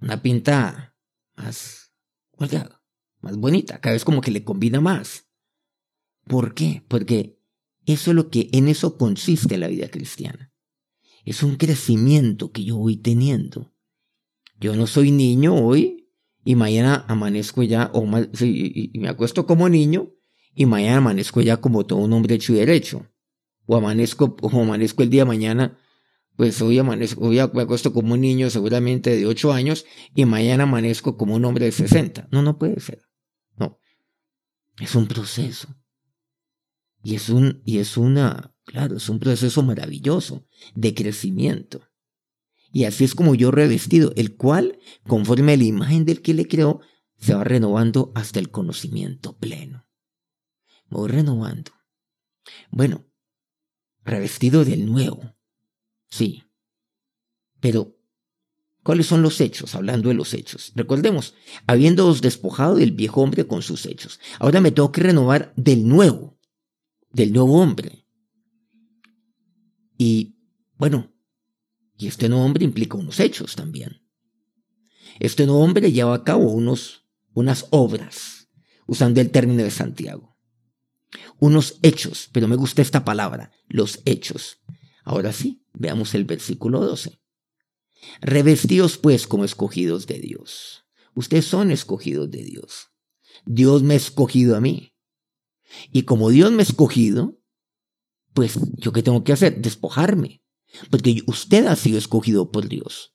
Una 0.00 0.20
pinta 0.20 0.96
más, 1.36 1.92
más 3.20 3.36
bonita, 3.36 3.80
cada 3.80 3.92
vez 3.92 4.04
como 4.04 4.20
que 4.20 4.32
le 4.32 4.42
combina 4.42 4.80
más. 4.80 5.28
¿Por 6.24 6.54
qué? 6.54 6.84
Porque 6.88 7.35
eso 7.86 8.10
es 8.10 8.14
lo 8.14 8.28
que 8.30 8.48
en 8.52 8.68
eso 8.68 8.98
consiste 8.98 9.58
la 9.58 9.68
vida 9.68 9.88
cristiana. 9.88 10.52
Es 11.24 11.42
un 11.42 11.56
crecimiento 11.56 12.52
que 12.52 12.64
yo 12.64 12.76
voy 12.76 12.96
teniendo. 12.96 13.72
Yo 14.58 14.76
no 14.76 14.86
soy 14.86 15.10
niño 15.10 15.54
hoy 15.54 16.08
y 16.44 16.54
mañana 16.54 17.04
amanezco 17.08 17.62
ya, 17.62 17.90
o 17.94 18.06
me 18.06 19.08
acuesto 19.08 19.46
como 19.46 19.68
niño 19.68 20.12
y 20.54 20.66
mañana 20.66 20.98
amanezco 20.98 21.40
ya 21.40 21.58
como 21.58 21.84
todo 21.84 22.00
un 22.00 22.12
hombre 22.12 22.36
hecho 22.36 22.52
y 22.52 22.56
derecho. 22.56 23.06
O 23.66 23.76
amanezco, 23.76 24.36
o 24.40 24.60
amanezco 24.60 25.02
el 25.02 25.10
día 25.10 25.22
de 25.22 25.28
mañana 25.28 25.78
pues 26.36 26.60
hoy 26.60 26.78
amanezco, 26.78 27.24
hoy 27.24 27.40
me 27.54 27.62
acuesto 27.62 27.92
como 27.92 28.12
un 28.12 28.20
niño 28.20 28.50
seguramente 28.50 29.16
de 29.16 29.26
8 29.26 29.52
años 29.52 29.86
y 30.14 30.26
mañana 30.26 30.64
amanezco 30.64 31.16
como 31.16 31.34
un 31.34 31.44
hombre 31.46 31.64
de 31.64 31.72
60. 31.72 32.28
No, 32.30 32.42
no 32.42 32.58
puede 32.58 32.78
ser. 32.78 33.02
No. 33.56 33.80
Es 34.78 34.94
un 34.94 35.08
proceso. 35.08 35.68
Y 37.06 37.14
es 37.14 37.28
un, 37.28 37.62
y 37.64 37.78
es 37.78 37.96
una, 37.96 38.52
claro, 38.64 38.96
es 38.96 39.08
un 39.08 39.20
proceso 39.20 39.62
maravilloso 39.62 40.44
de 40.74 40.92
crecimiento. 40.92 41.88
Y 42.72 42.82
así 42.82 43.04
es 43.04 43.14
como 43.14 43.36
yo 43.36 43.52
revestido, 43.52 44.12
el 44.16 44.34
cual, 44.34 44.80
conforme 45.06 45.52
a 45.52 45.56
la 45.56 45.62
imagen 45.62 46.04
del 46.04 46.20
que 46.20 46.34
le 46.34 46.48
creó, 46.48 46.80
se 47.16 47.32
va 47.32 47.44
renovando 47.44 48.10
hasta 48.16 48.40
el 48.40 48.50
conocimiento 48.50 49.38
pleno. 49.38 49.86
voy 50.88 51.08
renovando. 51.08 51.70
Bueno, 52.72 53.06
revestido 54.02 54.64
del 54.64 54.84
nuevo 54.84 55.32
Sí. 56.08 56.42
Pero, 57.60 58.00
¿cuáles 58.82 59.06
son 59.06 59.22
los 59.22 59.40
hechos? 59.40 59.76
Hablando 59.76 60.08
de 60.08 60.16
los 60.16 60.34
hechos. 60.34 60.72
Recordemos, 60.74 61.34
habiéndoos 61.68 62.20
despojado 62.20 62.74
del 62.74 62.90
viejo 62.90 63.22
hombre 63.22 63.46
con 63.46 63.62
sus 63.62 63.86
hechos. 63.86 64.18
Ahora 64.40 64.60
me 64.60 64.72
tengo 64.72 64.90
que 64.90 65.02
renovar 65.02 65.52
del 65.54 65.86
nuevo, 65.86 66.35
del 67.16 67.32
nuevo 67.32 67.62
hombre. 67.62 68.06
Y, 69.96 70.36
bueno, 70.76 71.14
y 71.96 72.08
este 72.08 72.28
nuevo 72.28 72.44
hombre 72.44 72.66
implica 72.66 72.98
unos 72.98 73.20
hechos 73.20 73.56
también. 73.56 74.02
Este 75.18 75.46
nuevo 75.46 75.62
hombre 75.62 75.90
lleva 75.92 76.14
a 76.14 76.24
cabo 76.24 76.50
unos, 76.50 77.06
unas 77.32 77.68
obras, 77.70 78.50
usando 78.86 79.22
el 79.22 79.30
término 79.30 79.62
de 79.62 79.70
Santiago. 79.70 80.36
Unos 81.38 81.78
hechos, 81.80 82.28
pero 82.32 82.48
me 82.48 82.56
gusta 82.56 82.82
esta 82.82 83.06
palabra, 83.06 83.50
los 83.66 84.02
hechos. 84.04 84.58
Ahora 85.02 85.32
sí, 85.32 85.64
veamos 85.72 86.14
el 86.14 86.26
versículo 86.26 86.80
12. 86.80 87.18
Revestidos 88.20 88.98
pues 88.98 89.26
como 89.26 89.46
escogidos 89.46 90.06
de 90.06 90.18
Dios. 90.20 90.84
Ustedes 91.14 91.46
son 91.46 91.70
escogidos 91.70 92.30
de 92.30 92.44
Dios. 92.44 92.90
Dios 93.46 93.82
me 93.82 93.94
ha 93.94 93.96
escogido 93.96 94.54
a 94.54 94.60
mí. 94.60 94.95
Y 95.92 96.02
como 96.02 96.30
Dios 96.30 96.52
me 96.52 96.60
ha 96.60 96.62
escogido, 96.62 97.38
pues 98.32 98.58
yo 98.76 98.92
qué 98.92 99.02
tengo 99.02 99.24
que 99.24 99.32
hacer? 99.32 99.60
Despojarme. 99.60 100.42
Porque 100.90 101.22
usted 101.26 101.66
ha 101.66 101.76
sido 101.76 101.98
escogido 101.98 102.50
por 102.50 102.68
Dios. 102.68 103.12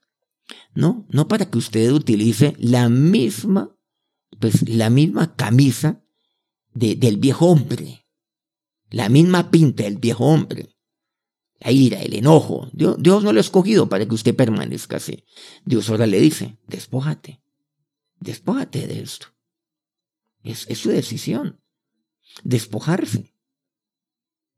No, 0.74 1.06
no 1.10 1.28
para 1.28 1.50
que 1.50 1.58
usted 1.58 1.92
utilice 1.92 2.56
la 2.58 2.90
misma, 2.90 3.76
pues 4.40 4.68
la 4.68 4.90
misma 4.90 5.36
camisa 5.36 6.04
del 6.74 7.18
viejo 7.18 7.48
hombre. 7.48 8.08
La 8.90 9.10
misma 9.10 9.52
pinta 9.52 9.84
del 9.84 9.98
viejo 9.98 10.26
hombre 10.26 10.76
la 11.62 11.72
ira, 11.72 12.02
el 12.02 12.16
enojo. 12.16 12.70
Dios, 12.74 12.98
no 12.98 13.32
lo 13.32 13.40
ha 13.40 13.42
escogido 13.42 13.88
para 13.88 14.06
que 14.08 14.16
usted 14.16 14.36
permanezca 14.36 14.98
así. 14.98 15.24
Dios 15.64 15.90
ahora 15.90 16.08
le 16.08 16.20
dice, 16.20 16.58
despójate, 16.68 17.42
despójate 18.20 18.88
de 18.88 19.02
esto. 19.02 19.28
Es, 20.44 20.66
es 20.70 20.80
su 20.80 20.90
decisión, 20.90 21.61
despojarse. 22.44 23.36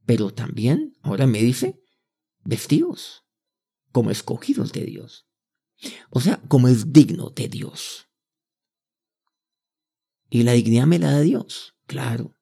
Pero 0.06 0.34
también, 0.34 0.98
ahora 1.02 1.28
me 1.28 1.42
dice, 1.42 1.82
vestidos 2.44 3.24
como 3.92 4.12
escogidos 4.12 4.72
de 4.72 4.86
Dios. 4.86 5.28
O 6.10 6.20
sea, 6.20 6.42
como 6.48 6.68
es 6.68 6.92
digno 6.92 7.30
de 7.30 7.48
Dios. 7.48 8.08
Y 10.30 10.44
la 10.44 10.54
dignidad 10.54 10.88
me 10.88 11.00
la 11.00 11.12
da 11.12 11.22
Dios, 11.22 11.76
claro. 11.86 12.36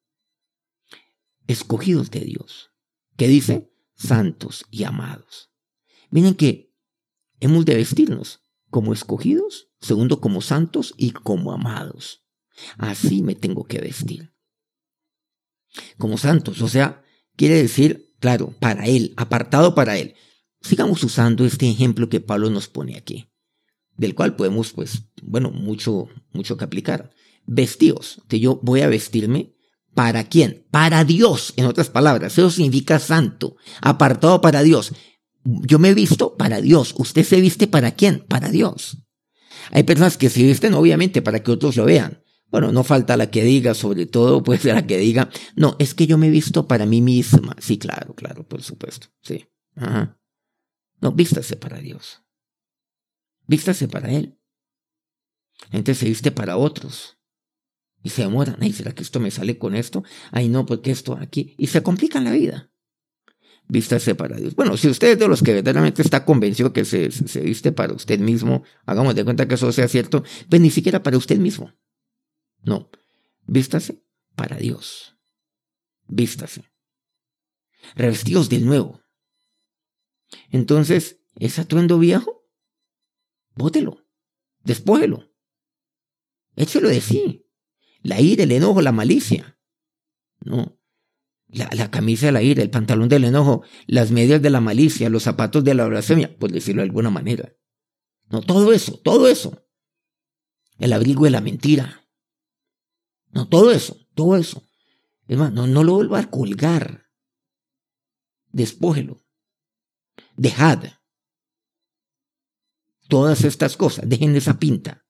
Escogidos 1.48 2.10
de 2.10 2.22
Dios. 2.22 2.72
¿Qué 3.18 3.28
dice? 3.28 3.72
santos 4.02 4.66
y 4.72 4.84
amados. 4.84 5.52
Miren 6.10 6.36
que 6.36 6.74
hemos 7.40 7.66
de 7.66 7.76
vestirnos 7.76 8.44
como 8.70 8.94
escogidos, 8.94 9.70
segundo 9.80 10.20
como 10.22 10.42
santos 10.42 10.94
y 10.98 11.12
como 11.12 11.52
amados. 11.52 12.24
Así 12.78 13.22
me 13.22 13.36
tengo 13.36 13.66
que 13.66 13.80
vestir. 13.80 14.31
Como 15.98 16.18
santos, 16.18 16.62
o 16.62 16.68
sea, 16.68 17.04
quiere 17.36 17.56
decir, 17.56 18.14
claro, 18.20 18.54
para 18.60 18.86
Él, 18.86 19.14
apartado 19.18 19.76
para 19.76 19.98
Él. 19.98 20.16
Sigamos 20.62 21.04
usando 21.04 21.46
este 21.46 21.70
ejemplo 21.70 22.10
que 22.10 22.20
Pablo 22.20 22.50
nos 22.50 22.68
pone 22.68 22.98
aquí, 22.98 23.32
del 23.96 24.16
cual 24.16 24.36
podemos, 24.36 24.74
pues, 24.74 25.04
bueno, 25.24 25.52
mucho, 25.52 26.08
mucho 26.34 26.58
que 26.58 26.66
aplicar. 26.66 27.12
Vestidos, 27.46 28.22
que 28.28 28.40
yo 28.40 28.60
voy 28.62 28.82
a 28.82 28.88
vestirme 28.88 29.56
¿Para 29.94 30.24
quién? 30.24 30.66
Para 30.72 31.04
Dios, 31.04 31.54
en 31.58 31.66
otras 31.66 31.90
palabras. 31.90 32.34
Eso 32.34 32.50
significa 32.50 33.00
santo, 33.00 33.58
apartado 33.82 34.40
para 34.40 34.64
Dios. 34.64 34.94
Yo 35.44 35.80
me 35.80 35.90
he 35.90 35.94
visto 35.94 36.38
para 36.38 36.62
Dios. 36.62 36.94
¿Usted 36.98 37.24
se 37.24 37.42
viste 37.42 37.68
para 37.68 37.92
quién? 37.92 38.26
Para 38.28 38.50
Dios. 38.50 39.00
Hay 39.72 39.84
personas 39.84 40.18
que 40.18 40.30
se 40.30 40.44
visten 40.44 40.74
obviamente 40.74 41.22
para 41.22 41.44
que 41.44 41.52
otros 41.52 41.76
lo 41.76 41.86
vean. 41.86 42.21
Bueno, 42.52 42.74
no 42.74 42.84
falta 42.84 43.16
la 43.16 43.32
que 43.32 43.44
diga, 43.44 43.74
sobre 43.74 44.06
todo 44.06 44.44
pues 44.44 44.66
la 44.66 44.86
que 44.86 44.98
diga, 44.98 45.30
no, 45.56 45.76
es 45.80 45.96
que 45.96 46.06
yo 46.06 46.18
me 46.18 46.28
he 46.28 46.32
visto 46.32 46.68
para 46.68 46.86
mí 46.86 47.02
misma. 47.02 47.56
Sí, 47.60 47.78
claro, 47.78 48.14
claro, 48.14 48.48
por 48.48 48.62
supuesto. 48.62 49.08
Sí. 49.22 49.48
Ajá. 49.76 50.20
No, 51.00 51.14
vístase 51.14 51.56
para 51.56 51.80
Dios. 51.80 52.22
Vístase 53.48 53.88
para 53.88 54.12
Él. 54.12 54.38
gente 55.72 55.96
se 55.96 56.06
viste 56.06 56.32
para 56.32 56.58
otros. 56.58 57.18
Y 58.04 58.10
se 58.10 58.24
demoran, 58.24 58.58
ay, 58.60 58.74
¿será 58.74 58.94
que 58.94 59.04
esto 59.04 59.20
me 59.20 59.32
sale 59.32 59.58
con 59.58 59.76
esto? 59.76 60.04
Ay, 60.32 60.50
no, 60.50 60.66
porque 60.66 60.92
esto 60.92 61.18
aquí. 61.20 61.56
Y 61.58 61.68
se 61.68 61.84
complican 61.84 62.24
la 62.24 62.32
vida. 62.32 62.72
Vístase 63.68 64.16
para 64.16 64.38
Dios. 64.38 64.56
Bueno, 64.56 64.76
si 64.76 64.90
usted 64.90 65.12
es 65.12 65.20
de 65.20 65.28
los 65.28 65.44
que 65.44 65.54
verdaderamente 65.54 66.02
está 66.02 66.26
convencido 66.26 66.74
que 66.74 66.84
se, 66.84 67.12
se 67.12 67.42
viste 67.42 67.72
para 67.72 67.94
usted 67.94 68.20
mismo, 68.20 68.64
hagamos 68.86 69.16
de 69.16 69.24
cuenta 69.24 69.48
que 69.48 69.56
eso 69.56 69.72
sea 69.72 69.88
cierto, 69.88 70.24
pues 70.50 70.62
ni 70.62 70.72
siquiera 70.72 71.04
para 71.04 71.18
usted 71.18 71.38
mismo. 71.38 71.72
No, 72.62 72.90
vístase 73.46 74.04
para 74.36 74.58
Dios. 74.58 75.18
Vístase. 76.08 76.64
Revestidos 77.96 78.50
de 78.50 78.60
nuevo. 78.60 79.02
Entonces, 80.50 81.22
¿es 81.36 81.60
atuendo 81.60 82.00
viejo? 82.00 82.48
Bótelo. 83.56 84.06
Despójelo. 84.64 85.34
Échelo 86.56 86.90
de 86.90 87.02
sí 87.02 87.42
la 88.04 88.20
ira, 88.20 88.44
el 88.44 88.52
enojo, 88.52 88.82
la 88.82 88.92
malicia. 88.92 89.58
No. 90.42 90.78
La, 91.48 91.92
camisa 91.92 92.28
de 92.28 92.32
la 92.32 92.42
ira, 92.42 92.64
el 92.64 92.70
pantalón 92.70 93.10
del 93.10 93.26
enojo, 93.26 93.64
las 93.86 94.12
medias 94.12 94.42
de 94.42 94.50
la 94.50 94.62
malicia, 94.62 95.10
los 95.10 95.24
zapatos 95.24 95.64
de 95.64 95.74
la 95.74 95.86
blasfemia, 95.86 96.38
por 96.38 96.52
decirlo 96.52 96.82
de 96.82 96.88
alguna 96.88 97.10
manera. 97.10 97.54
No, 98.30 98.42
todo 98.42 98.72
eso, 98.72 98.98
todo 99.00 99.28
eso. 99.28 99.68
El 100.80 100.94
abrigo 100.94 101.26
de 101.26 101.32
la 101.32 101.42
mentira. 101.42 102.01
No, 103.32 103.48
todo 103.48 103.72
eso, 103.72 103.98
todo 104.14 104.36
eso. 104.36 104.64
Es 105.28 105.38
más, 105.38 105.52
no, 105.54 105.66
lo 105.66 105.94
vuelva 105.94 106.20
a 106.20 106.30
colgar. 106.30 107.06
Despójelo. 108.52 109.24
Dejad. 110.36 110.84
Todas 113.08 113.44
estas 113.44 113.78
cosas, 113.78 114.08
dejen 114.08 114.36
esa 114.36 114.60
pinta. 114.60 115.04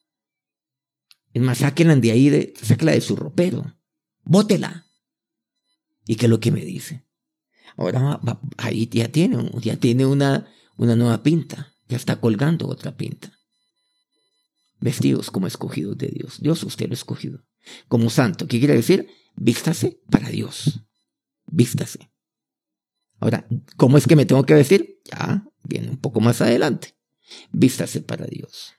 Es 1.33 1.41
más, 1.41 1.59
sáquenla 1.59 1.95
de 1.95 2.11
ahí, 2.11 2.29
de, 2.29 2.53
sáquela 2.61 2.91
de 2.91 3.01
su 3.01 3.15
ropero. 3.15 3.79
Bótela. 4.23 4.85
¿Y 6.05 6.15
qué 6.15 6.25
es 6.25 6.29
lo 6.29 6.39
que 6.39 6.51
me 6.51 6.63
dice? 6.65 7.07
Ahora 7.77 8.19
ahí 8.57 8.87
ya 8.87 9.07
tiene, 9.07 9.49
ya 9.61 9.77
tiene 9.77 10.05
una, 10.05 10.47
una 10.77 10.95
nueva 10.95 11.23
pinta. 11.23 11.73
Ya 11.87 11.97
está 11.97 12.19
colgando 12.19 12.67
otra 12.67 12.95
pinta. 12.95 13.31
Vestidos 14.81 15.31
como 15.31 15.47
escogidos 15.47 15.97
de 15.97 16.07
Dios. 16.07 16.41
Dios 16.41 16.63
usted 16.63 16.87
lo 16.87 16.93
ha 16.93 16.95
escogido. 16.95 17.45
Como 17.87 18.09
santo, 18.09 18.47
¿qué 18.47 18.59
quiere 18.59 18.75
decir? 18.75 19.07
Vístase 19.35 20.01
para 20.09 20.29
Dios. 20.29 20.81
Vístase. 21.45 22.11
Ahora, 23.19 23.47
¿cómo 23.77 23.97
es 23.97 24.07
que 24.07 24.15
me 24.15 24.25
tengo 24.25 24.43
que 24.43 24.55
vestir? 24.55 24.99
Ya, 25.05 25.45
viene 25.63 25.89
un 25.89 25.97
poco 25.97 26.19
más 26.19 26.41
adelante. 26.41 26.95
Vístase 27.51 28.01
para 28.01 28.25
Dios. 28.25 28.73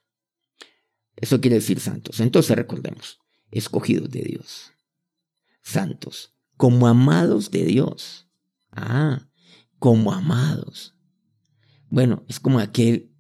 Eso 1.17 1.41
quiere 1.41 1.57
decir 1.57 1.79
santos. 1.79 2.21
Entonces 2.21 2.57
recordemos, 2.57 3.21
escogidos 3.53 4.11
de 4.11 4.23
Dios. 4.23 4.73
Santos, 5.63 6.35
como 6.57 6.89
amados 6.89 7.53
de 7.53 7.65
Dios. 7.65 8.29
Ah, 8.73 9.29
como 9.79 10.13
amados. 10.13 10.97
Bueno, 11.89 12.25
es 12.29 12.41
como 12.41 12.59
aquel, 12.59 13.15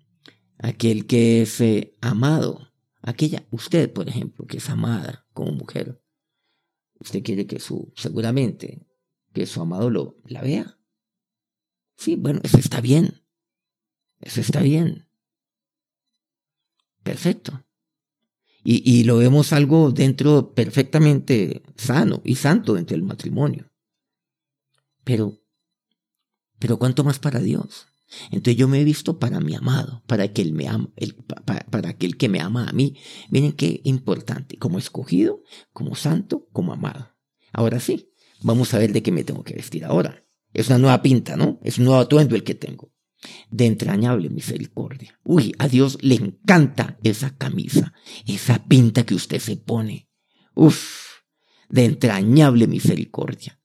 aquel 0.59 1.07
que 1.07 1.43
es 1.43 1.61
eh, 1.61 1.95
amado. 2.01 2.72
Aquella, 3.03 3.45
usted, 3.51 3.93
por 3.93 4.09
ejemplo, 4.09 4.47
que 4.47 4.59
es 4.59 4.71
amada 4.71 5.27
como 5.33 5.53
mujer. 5.53 6.01
Usted 7.01 7.23
quiere 7.23 7.47
que 7.47 7.59
su, 7.59 7.93
seguramente, 7.97 8.87
que 9.33 9.45
su 9.47 9.61
amado 9.61 9.91
lo, 9.91 10.17
la 10.25 10.41
vea. 10.41 10.79
Sí, 11.97 12.15
bueno, 12.15 12.41
eso 12.45 12.59
está 12.59 12.81
bien. 12.81 13.23
Eso 14.21 14.41
está 14.41 14.61
bien. 14.61 15.09
Perfecto. 17.03 17.65
Y, 18.63 18.89
y, 18.89 19.03
lo 19.03 19.19
vemos 19.19 19.53
algo 19.53 19.91
dentro 19.91 20.55
perfectamente 20.55 21.65
sano 21.75 22.23
y 22.25 22.37
santo 22.37 22.75
dentro 22.75 22.97
del 22.97 23.03
matrimonio. 23.03 23.73
Pero, 25.03 25.41
pero 26.61 26.79
¿cuánto 26.79 27.03
más 27.03 27.19
para 27.19 27.41
Dios? 27.41 27.92
Entonces 28.31 28.57
yo 28.57 28.69
me 28.69 28.81
he 28.81 28.85
visto 28.85 29.19
para 29.19 29.41
mi 29.41 29.55
amado, 29.55 30.03
para 30.07 30.25
aquel, 30.25 30.53
me 30.53 30.69
ama, 30.69 30.91
el, 30.97 31.15
para 31.15 31.89
aquel 31.89 32.17
que 32.17 32.29
me 32.29 32.41
ama 32.41 32.69
a 32.69 32.73
mí. 32.73 32.97
Miren 33.31 33.53
qué 33.53 33.81
importante, 33.85 34.57
como 34.59 34.79
escogido, 34.79 35.43
como 35.73 35.95
santo, 35.95 36.49
como 36.53 36.73
amado. 36.73 37.15
Ahora 37.53 37.81
sí, 37.81 38.11
vamos 38.43 38.75
a 38.75 38.79
ver 38.79 38.93
de 38.93 39.03
qué 39.03 39.13
me 39.13 39.25
tengo 39.25 39.45
que 39.45 39.55
vestir 39.55 39.85
ahora. 39.85 40.23
Es 40.53 40.69
una 40.69 40.79
nueva 40.79 41.03
pinta, 41.03 41.37
¿no? 41.37 41.59
Es 41.63 41.79
un 41.79 41.87
nuevo 41.87 42.01
atuendo 42.01 42.35
el 42.37 42.45
que 42.45 42.55
tengo. 42.55 42.93
De 43.51 43.67
entrañable 43.67 44.29
misericordia. 44.31 45.19
Uy, 45.25 45.55
a 45.59 45.69
Dios 45.69 45.99
le 46.03 46.17
encanta 46.17 46.99
esa 47.05 47.37
camisa, 47.37 47.95
esa 48.27 48.65
pinta 48.67 49.05
que 49.05 49.15
usted 49.15 49.39
se 49.39 49.57
pone. 49.57 50.09
Uf, 50.55 51.23
de 51.69 51.85
entrañable 51.85 52.67
misericordia. 52.67 53.61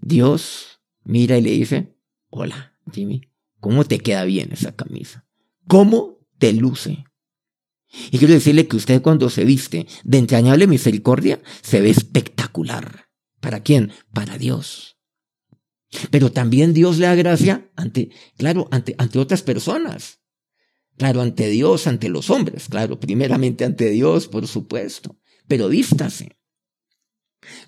Dios 0.00 0.80
mira 1.04 1.38
y 1.38 1.42
le 1.42 1.50
dice, 1.50 1.96
hola, 2.28 2.76
Jimmy, 2.92 3.22
¿cómo 3.62 3.84
te 3.84 4.00
queda 4.00 4.24
bien 4.24 4.50
esa 4.52 4.76
camisa? 4.76 5.24
¿Cómo 5.68 6.18
te 6.38 6.52
luce? 6.52 7.04
Y 8.10 8.18
quiero 8.18 8.34
decirle 8.34 8.66
que 8.66 8.76
usted 8.76 9.00
cuando 9.00 9.30
se 9.30 9.44
viste 9.44 9.86
de 10.02 10.18
entrañable 10.18 10.66
misericordia, 10.66 11.40
se 11.62 11.80
ve 11.80 11.90
espectacular. 11.90 13.08
¿Para 13.40 13.62
quién? 13.62 13.92
Para 14.12 14.36
Dios. 14.36 14.98
Pero 16.10 16.32
también 16.32 16.74
Dios 16.74 16.98
le 16.98 17.06
da 17.06 17.14
gracia 17.14 17.70
ante, 17.76 18.10
claro, 18.36 18.66
ante, 18.72 18.96
ante 18.98 19.18
otras 19.18 19.42
personas. 19.42 20.20
Claro, 20.96 21.20
ante 21.20 21.48
Dios, 21.48 21.86
ante 21.86 22.08
los 22.08 22.30
hombres, 22.30 22.66
claro, 22.68 22.98
primeramente 22.98 23.64
ante 23.64 23.90
Dios, 23.90 24.26
por 24.26 24.46
supuesto. 24.48 25.18
Pero 25.46 25.68
vístase. 25.68 26.36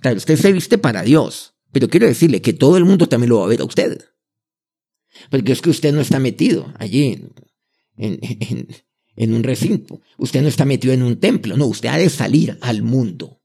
Claro, 0.00 0.16
usted 0.16 0.36
se 0.36 0.52
viste 0.52 0.76
para 0.76 1.02
Dios, 1.02 1.54
pero 1.70 1.88
quiero 1.88 2.06
decirle 2.06 2.42
que 2.42 2.52
todo 2.52 2.76
el 2.78 2.84
mundo 2.84 3.08
también 3.08 3.30
lo 3.30 3.38
va 3.38 3.44
a 3.44 3.48
ver 3.48 3.60
a 3.60 3.64
usted. 3.64 4.04
Porque 5.30 5.52
es 5.52 5.62
que 5.62 5.70
usted 5.70 5.92
no 5.92 6.00
está 6.00 6.18
metido 6.18 6.72
allí 6.78 7.32
en, 7.96 8.18
en, 8.20 8.68
en 9.16 9.34
un 9.34 9.42
recinto. 9.42 10.00
Usted 10.18 10.42
no 10.42 10.48
está 10.48 10.64
metido 10.64 10.92
en 10.92 11.02
un 11.02 11.18
templo. 11.18 11.56
No, 11.56 11.66
usted 11.66 11.88
ha 11.88 11.98
de 11.98 12.10
salir 12.10 12.58
al 12.60 12.82
mundo. 12.82 13.40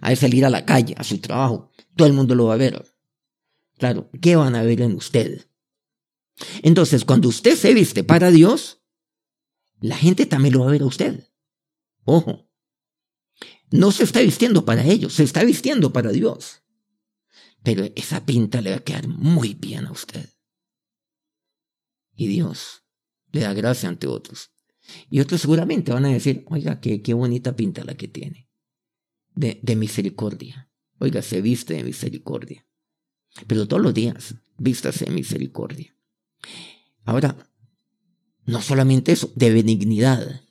Ha 0.00 0.10
de 0.10 0.16
salir 0.16 0.44
a 0.44 0.50
la 0.50 0.64
calle, 0.64 0.94
a 0.96 1.04
su 1.04 1.18
trabajo. 1.18 1.70
Todo 1.96 2.06
el 2.08 2.14
mundo 2.14 2.34
lo 2.34 2.46
va 2.46 2.54
a 2.54 2.58
ver. 2.58 2.84
Claro, 3.78 4.10
¿qué 4.20 4.36
van 4.36 4.54
a 4.54 4.62
ver 4.62 4.80
en 4.80 4.94
usted? 4.94 5.46
Entonces, 6.62 7.04
cuando 7.04 7.28
usted 7.28 7.56
se 7.56 7.74
viste 7.74 8.04
para 8.04 8.30
Dios, 8.30 8.82
la 9.80 9.96
gente 9.96 10.26
también 10.26 10.54
lo 10.54 10.60
va 10.60 10.68
a 10.68 10.72
ver 10.72 10.82
a 10.82 10.86
usted. 10.86 11.28
Ojo, 12.04 12.48
no 13.70 13.90
se 13.90 14.04
está 14.04 14.20
vistiendo 14.20 14.64
para 14.64 14.84
ellos, 14.84 15.14
se 15.14 15.24
está 15.24 15.44
vistiendo 15.44 15.92
para 15.92 16.10
Dios. 16.10 16.62
Pero 17.62 17.84
esa 17.94 18.24
pinta 18.26 18.60
le 18.60 18.70
va 18.70 18.76
a 18.76 18.84
quedar 18.84 19.06
muy 19.08 19.54
bien 19.54 19.86
a 19.86 19.92
usted. 19.92 20.28
Y 22.14 22.26
Dios 22.26 22.84
le 23.32 23.40
da 23.40 23.52
gracia 23.52 23.88
ante 23.88 24.06
otros. 24.06 24.50
Y 25.10 25.20
otros 25.20 25.40
seguramente 25.40 25.92
van 25.92 26.04
a 26.04 26.08
decir, 26.08 26.44
oiga, 26.48 26.80
qué, 26.80 27.02
qué 27.02 27.14
bonita 27.14 27.56
pinta 27.56 27.84
la 27.84 27.94
que 27.94 28.08
tiene. 28.08 28.48
De, 29.34 29.60
de 29.62 29.76
misericordia. 29.76 30.70
Oiga, 30.98 31.22
se 31.22 31.40
viste 31.40 31.74
de 31.74 31.84
misericordia. 31.84 32.66
Pero 33.46 33.66
todos 33.66 33.82
los 33.82 33.94
días, 33.94 34.34
vístase 34.58 35.06
en 35.08 35.14
misericordia. 35.14 35.96
Ahora, 37.04 37.50
no 38.44 38.60
solamente 38.60 39.12
eso, 39.12 39.32
de 39.34 39.50
benignidad. 39.50 40.42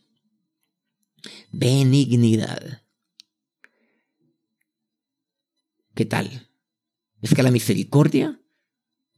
Benignidad. 1.51 2.83
¿Qué 5.93 6.05
tal? 6.05 6.49
Es 7.21 7.33
que 7.33 7.43
la 7.43 7.51
misericordia, 7.51 8.41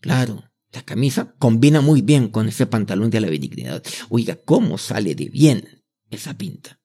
claro, 0.01 0.51
la 0.73 0.81
camisa 0.81 1.36
combina 1.38 1.81
muy 1.81 2.01
bien 2.01 2.29
con 2.29 2.49
ese 2.49 2.65
pantalón 2.65 3.12
de 3.12 3.21
la 3.21 3.29
benignidad. 3.29 3.83
Oiga, 4.09 4.38
¿cómo 4.43 4.79
sale 4.79 5.13
de 5.13 5.29
bien 5.29 5.83
esa 6.09 6.36
pinta? 6.36 6.79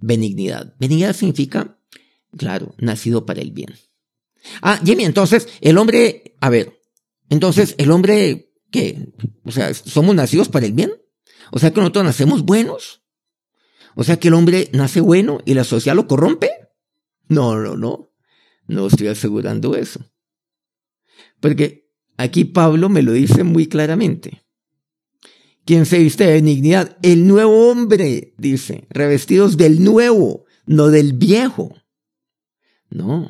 Benignidad. 0.00 0.74
Benignidad 0.80 1.14
significa, 1.14 1.78
claro, 2.36 2.74
nacido 2.78 3.24
para 3.24 3.40
el 3.40 3.52
bien. 3.52 3.72
Ah, 4.62 4.80
Jimmy, 4.84 5.04
entonces 5.04 5.46
el 5.60 5.78
hombre, 5.78 6.34
a 6.40 6.50
ver, 6.50 6.80
entonces 7.28 7.76
el 7.78 7.92
hombre, 7.92 8.52
¿qué? 8.72 9.12
O 9.44 9.52
sea, 9.52 9.72
¿somos 9.74 10.14
nacidos 10.16 10.48
para 10.48 10.66
el 10.66 10.72
bien? 10.72 10.92
O 11.52 11.60
sea 11.60 11.72
que 11.72 11.80
nosotros 11.80 12.04
nacemos 12.04 12.44
buenos. 12.44 13.02
O 13.94 14.02
sea 14.02 14.18
que 14.18 14.28
el 14.28 14.34
hombre 14.34 14.70
nace 14.72 15.00
bueno 15.00 15.40
y 15.44 15.54
la 15.54 15.64
sociedad 15.64 15.94
lo 15.94 16.08
corrompe. 16.08 16.50
No, 17.28 17.56
no, 17.56 17.76
no. 17.76 18.12
No 18.66 18.86
estoy 18.86 19.08
asegurando 19.08 19.76
eso. 19.76 20.00
Porque 21.40 21.79
aquí 22.20 22.44
Pablo 22.44 22.88
me 22.88 23.02
lo 23.02 23.12
dice 23.12 23.44
muy 23.44 23.66
claramente. 23.66 24.42
¿Quién 25.64 25.86
se 25.86 25.98
viste 25.98 26.26
de 26.26 26.34
benignidad? 26.34 26.98
El 27.02 27.26
nuevo 27.26 27.70
hombre, 27.70 28.34
dice, 28.38 28.86
revestidos 28.90 29.56
del 29.56 29.82
nuevo, 29.84 30.44
no 30.66 30.88
del 30.88 31.12
viejo. 31.12 31.74
No. 32.88 33.28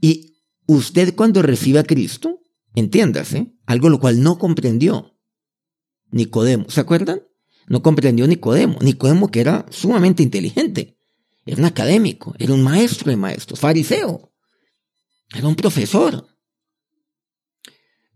Y 0.00 0.36
usted 0.66 1.14
cuando 1.14 1.42
recibe 1.42 1.80
a 1.80 1.84
Cristo, 1.84 2.40
entiéndase, 2.74 3.54
algo 3.66 3.88
lo 3.88 3.98
cual 3.98 4.22
no 4.22 4.38
comprendió 4.38 5.18
Nicodemo, 6.10 6.70
¿se 6.70 6.80
acuerdan? 6.80 7.22
No 7.66 7.82
comprendió 7.82 8.26
Nicodemo, 8.26 8.78
Nicodemo 8.80 9.30
que 9.30 9.40
era 9.40 9.66
sumamente 9.70 10.22
inteligente, 10.22 10.96
era 11.44 11.58
un 11.58 11.64
académico, 11.64 12.34
era 12.38 12.54
un 12.54 12.62
maestro 12.62 13.10
de 13.10 13.16
maestros, 13.16 13.58
fariseo, 13.58 14.32
era 15.34 15.48
un 15.48 15.56
profesor. 15.56 16.27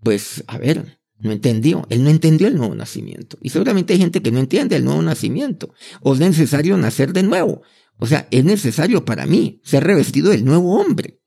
Pues, 0.02 0.44
a 0.46 0.58
ver, 0.58 0.98
no 1.18 1.30
entendió, 1.30 1.86
él 1.88 2.02
no 2.02 2.10
entendió 2.10 2.48
el 2.48 2.56
nuevo 2.56 2.74
nacimiento. 2.74 3.38
Y 3.40 3.50
seguramente 3.50 3.92
hay 3.92 4.00
gente 4.00 4.22
que 4.22 4.32
no 4.32 4.40
entiende 4.40 4.76
el 4.76 4.84
nuevo 4.84 5.02
nacimiento. 5.02 5.72
O 6.00 6.14
es 6.14 6.20
necesario 6.20 6.76
nacer 6.76 7.12
de 7.12 7.22
nuevo. 7.22 7.62
O 7.98 8.06
sea, 8.06 8.26
es 8.30 8.44
necesario 8.44 9.04
para 9.04 9.26
mí 9.26 9.60
ser 9.62 9.84
revestido 9.84 10.30
del 10.30 10.44
nuevo 10.44 10.80
hombre. 10.80 11.20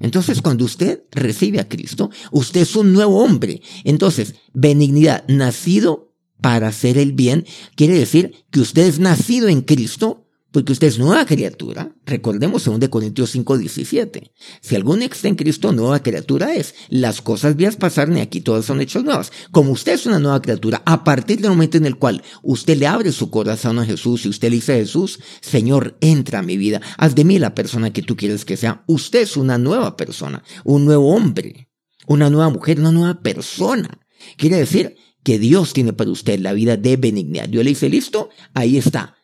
Entonces, 0.00 0.42
cuando 0.42 0.64
usted 0.64 1.04
recibe 1.12 1.60
a 1.60 1.68
Cristo, 1.68 2.10
usted 2.32 2.62
es 2.62 2.74
un 2.74 2.92
nuevo 2.92 3.22
hombre. 3.22 3.62
Entonces, 3.84 4.34
benignidad, 4.52 5.24
nacido 5.28 6.14
para 6.40 6.68
hacer 6.68 6.98
el 6.98 7.12
bien, 7.12 7.44
quiere 7.76 7.98
decir 7.98 8.46
que 8.50 8.60
usted 8.60 8.86
es 8.86 8.98
nacido 8.98 9.48
en 9.48 9.60
Cristo 9.60 10.19
porque 10.52 10.72
usted 10.72 10.88
es 10.88 10.98
nueva 10.98 11.24
criatura. 11.26 11.94
Recordemos 12.06 12.64
2 12.64 12.88
Corintios 12.88 13.30
5, 13.30 13.58
17. 13.58 14.32
Si 14.60 14.76
alguno 14.76 15.02
está 15.04 15.28
en 15.28 15.36
Cristo, 15.36 15.72
nueva 15.72 16.02
criatura 16.02 16.54
es. 16.54 16.74
Las 16.88 17.22
cosas 17.22 17.56
vías 17.56 17.76
pasaron 17.76 18.16
y 18.16 18.20
aquí 18.20 18.40
todas 18.40 18.64
son 18.64 18.80
hechas 18.80 19.04
nuevas. 19.04 19.32
Como 19.50 19.72
usted 19.72 19.92
es 19.92 20.06
una 20.06 20.18
nueva 20.18 20.42
criatura, 20.42 20.82
a 20.84 21.04
partir 21.04 21.40
del 21.40 21.50
momento 21.50 21.76
en 21.76 21.86
el 21.86 21.96
cual 21.96 22.22
usted 22.42 22.76
le 22.76 22.86
abre 22.86 23.12
su 23.12 23.30
corazón 23.30 23.78
a 23.78 23.86
Jesús 23.86 24.24
y 24.24 24.28
usted 24.28 24.50
le 24.50 24.56
dice 24.56 24.74
a 24.74 24.76
Jesús, 24.76 25.20
Señor, 25.40 25.96
entra 26.00 26.40
a 26.40 26.42
mi 26.42 26.56
vida, 26.56 26.80
haz 26.98 27.14
de 27.14 27.24
mí 27.24 27.38
la 27.38 27.54
persona 27.54 27.92
que 27.92 28.02
tú 28.02 28.16
quieres 28.16 28.44
que 28.44 28.56
sea. 28.56 28.82
Usted 28.86 29.20
es 29.20 29.36
una 29.36 29.58
nueva 29.58 29.96
persona, 29.96 30.42
un 30.64 30.84
nuevo 30.84 31.14
hombre, 31.14 31.68
una 32.06 32.28
nueva 32.28 32.50
mujer, 32.50 32.80
una 32.80 32.92
nueva 32.92 33.20
persona. 33.22 34.00
Quiere 34.36 34.56
decir 34.56 34.96
que 35.22 35.38
Dios 35.38 35.72
tiene 35.72 35.92
para 35.92 36.10
usted 36.10 36.40
la 36.40 36.52
vida 36.52 36.76
de 36.76 36.96
benignidad. 36.96 37.48
Yo 37.48 37.62
le 37.62 37.70
dice, 37.70 37.88
listo, 37.88 38.30
ahí 38.54 38.78
está 38.78 39.16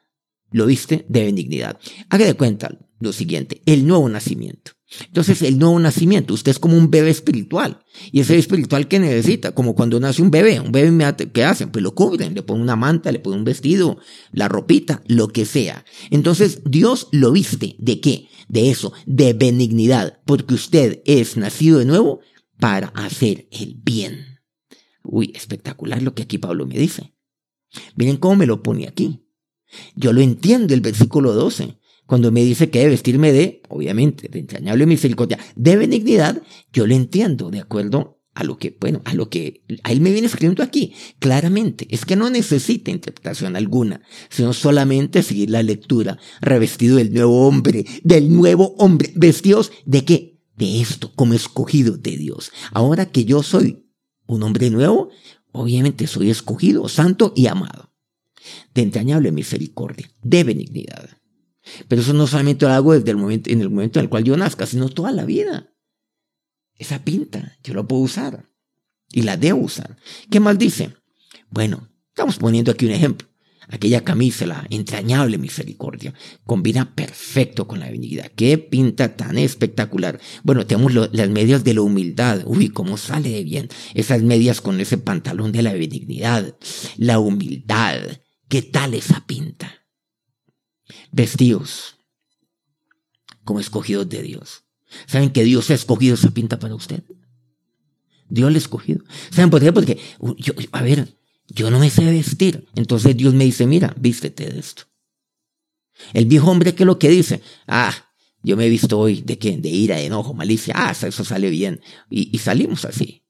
lo 0.51 0.67
viste 0.67 1.07
de 1.09 1.25
benignidad. 1.25 1.79
Haga 2.09 2.27
de 2.27 2.35
cuenta 2.35 2.79
lo 3.01 3.13
siguiente, 3.13 3.63
el 3.67 3.87
nuevo 3.87 4.09
nacimiento. 4.09 4.73
Entonces, 5.07 5.43
el 5.43 5.59
nuevo 5.59 5.79
nacimiento, 5.81 6.33
usted 6.33 6.53
es 6.53 6.59
como 6.61 6.77
un 6.77 6.91
bebé 6.91 7.11
espiritual. 7.11 7.81
Y 8.13 8.21
ese 8.21 8.39
espiritual 8.39 8.87
que 8.87 9.01
necesita, 9.01 9.53
como 9.53 9.75
cuando 9.75 9.99
nace 9.99 10.23
un 10.23 10.31
bebé, 10.31 10.61
un 10.61 10.71
bebé, 10.71 11.15
¿qué 11.33 11.45
hacen? 11.45 11.71
Pues 11.71 11.83
lo 11.83 11.95
cubren, 11.95 12.35
le 12.35 12.43
ponen 12.43 12.63
una 12.63 12.77
manta, 12.77 13.11
le 13.11 13.19
ponen 13.19 13.41
un 13.41 13.45
vestido, 13.45 13.99
la 14.31 14.49
ropita, 14.49 15.03
lo 15.07 15.29
que 15.29 15.45
sea. 15.45 15.85
Entonces, 16.11 16.63
Dios 16.65 17.09
lo 17.11 17.33
viste. 17.33 17.75
¿De 17.79 18.01
qué? 18.01 18.29
De 18.49 18.71
eso, 18.71 18.93
de 19.07 19.33
benignidad, 19.33 20.21
porque 20.25 20.55
usted 20.55 21.03
es 21.05 21.37
nacido 21.37 21.81
de 21.81 21.85
nuevo 21.85 22.21
para 22.61 22.89
hacer 22.89 23.49
el 23.51 23.75
bien. 23.83 24.39
Uy, 25.03 25.33
espectacular 25.35 26.01
lo 26.01 26.15
que 26.15 26.23
aquí 26.23 26.39
Pablo 26.39 26.65
me 26.65 26.79
dice. 26.79 27.13
Miren 27.97 28.17
cómo 28.19 28.37
me 28.37 28.47
lo 28.47 28.63
pone 28.63 28.87
aquí. 28.87 29.26
Yo 29.95 30.12
lo 30.12 30.21
entiendo 30.21 30.75
el 30.75 30.81
versículo 30.81 31.33
12 31.33 31.77
cuando 32.07 32.31
me 32.31 32.45
dice 32.45 32.71
que 32.71 32.79
debe 32.79 32.93
vestirme 32.93 33.33
de, 33.33 33.62
obviamente, 33.69 34.29
de 34.29 34.39
entrañable 34.39 34.87
misericordia, 34.87 35.39
de 35.57 35.77
benignidad, 35.77 36.41
yo 36.73 36.87
lo 36.87 36.95
entiendo 36.95 37.51
de 37.51 37.61
acuerdo 37.61 38.21
a 38.37 38.45
lo 38.45 38.59
que, 38.59 38.77
bueno, 38.79 39.01
a 39.05 39.15
lo 39.15 39.29
que 39.31 39.65
a 39.83 39.91
él 39.91 40.01
me 40.01 40.12
viene 40.12 40.27
escribiendo 40.27 40.62
aquí, 40.62 40.93
claramente. 41.19 41.89
Es 41.91 42.05
que 42.05 42.17
no 42.17 42.29
necesita 42.31 42.91
interpretación 42.91 43.57
alguna, 43.57 44.03
sino 44.29 44.53
solamente 44.53 45.23
seguir 45.23 45.51
la 45.51 45.62
lectura, 45.62 46.19
revestido 46.43 46.97
del 46.97 47.12
nuevo 47.12 47.49
hombre, 47.49 47.87
del 48.05 48.33
nuevo 48.33 48.75
hombre, 48.79 49.11
vestidos 49.17 49.73
de 49.87 50.05
qué? 50.05 50.39
De 50.55 50.81
esto, 50.81 51.12
como 51.17 51.35
escogido 51.35 51.97
de 51.97 52.17
Dios. 52.19 52.53
Ahora 52.73 53.07
que 53.07 53.25
yo 53.25 53.43
soy 53.43 53.87
un 54.27 54.43
hombre 54.43 54.71
nuevo, 54.71 55.09
obviamente 55.53 56.07
soy 56.07 56.31
escogido, 56.31 56.89
santo 56.89 57.33
y 57.35 57.47
amado. 57.47 57.96
De 58.75 58.83
entrañable 58.83 59.33
misericordia, 59.33 60.11
de 60.23 60.45
benignidad. 60.45 61.11
Pero 61.89 62.03
eso 62.03 62.13
no 62.13 62.27
solamente 62.27 62.67
lo 62.67 62.73
hago 62.73 62.93
desde 62.93 63.11
el 63.11 63.17
momento, 63.17 63.51
en 63.51 63.61
el 63.61 63.71
momento 63.71 63.99
en 63.99 64.05
el 64.05 64.09
cual 64.09 64.25
yo 64.25 64.37
nazca, 64.37 64.67
sino 64.67 64.89
toda 64.89 65.13
la 65.13 65.25
vida. 65.25 65.73
Esa 66.75 67.05
pinta, 67.05 67.59
yo 67.65 67.75
la 67.75 67.83
puedo 67.83 68.03
usar. 68.03 68.49
Y 69.13 69.23
la 69.23 69.37
debo 69.37 69.61
usar. 69.61 69.97
¿Qué 70.31 70.41
más 70.41 70.59
dice? 70.59 70.95
Bueno, 71.51 71.89
estamos 72.09 72.39
poniendo 72.39 72.73
aquí 72.73 72.87
un 72.87 72.93
ejemplo. 72.93 73.29
Aquella 73.69 74.05
camisa, 74.05 74.47
la 74.47 74.65
entrañable 74.71 75.39
misericordia, 75.39 76.15
combina 76.45 76.95
perfecto 76.95 77.67
con 77.67 77.81
la 77.81 77.91
benignidad. 77.91 78.31
Qué 78.37 78.59
pinta 78.59 79.17
tan 79.17 79.39
espectacular. 79.39 80.21
Bueno, 80.45 80.67
tenemos 80.67 80.95
las 80.95 81.29
medias 81.31 81.65
de 81.65 81.75
la 81.75 81.81
humildad. 81.81 82.43
Uy, 82.47 82.69
cómo 82.69 82.97
sale 82.97 83.31
de 83.31 83.43
bien. 83.43 83.69
Esas 83.95 84.23
medias 84.23 84.61
con 84.61 84.81
ese 84.81 84.99
pantalón 84.99 85.51
de 85.51 85.63
la 85.63 85.73
benignidad. 85.73 86.57
La 86.97 87.19
humildad. 87.19 88.21
¿Qué 88.49 88.63
tal 88.63 88.95
esa 88.95 89.27
pinta? 89.27 89.87
vestidos 91.13 91.97
como 93.45 93.61
escogidos 93.61 94.09
de 94.09 94.23
Dios. 94.23 94.65
¿Saben 95.07 95.31
que 95.31 95.45
Dios 95.45 95.71
ha 95.71 95.75
escogido 95.75 96.15
esa 96.15 96.31
pinta 96.31 96.59
para 96.59 96.75
usted? 96.75 97.03
Dios 98.29 98.51
le 98.51 98.57
ha 98.57 98.59
escogido. 98.59 99.05
¿Saben 99.31 99.51
por 99.51 99.61
qué? 99.61 99.73
Porque, 99.73 100.01
yo, 100.39 100.53
a 100.73 100.83
ver, 100.83 101.17
yo 101.49 101.71
no 101.71 101.79
me 101.79 101.91
sé 101.91 102.05
vestir. 102.05 102.67
Entonces 102.75 103.17
Dios 103.17 103.35
me 103.35 103.45
dice, 103.45 103.67
mira, 103.67 103.95
vístete 103.99 104.51
de 104.51 104.59
esto. 104.59 104.85
El 106.13 106.27
viejo 106.27 106.51
hombre, 106.51 106.75
¿qué 106.75 106.83
es 106.83 106.87
lo 106.87 106.99
que 106.99 107.09
dice? 107.09 107.41
Ah, 107.67 107.95
yo 108.43 108.57
me 108.57 108.67
he 108.67 108.69
visto 108.69 108.99
hoy 108.99 109.23
de 109.23 109.39
qué? 109.39 109.57
De 109.57 109.69
ira, 109.69 109.97
de 109.97 110.07
enojo, 110.07 110.35
malicia. 110.35 110.75
Ah, 110.77 110.91
eso 110.91 111.25
sale 111.25 111.51
bien. 111.51 111.81
Y, 112.11 112.35
y 112.35 112.39
salimos 112.39 112.85
así. 112.85 113.25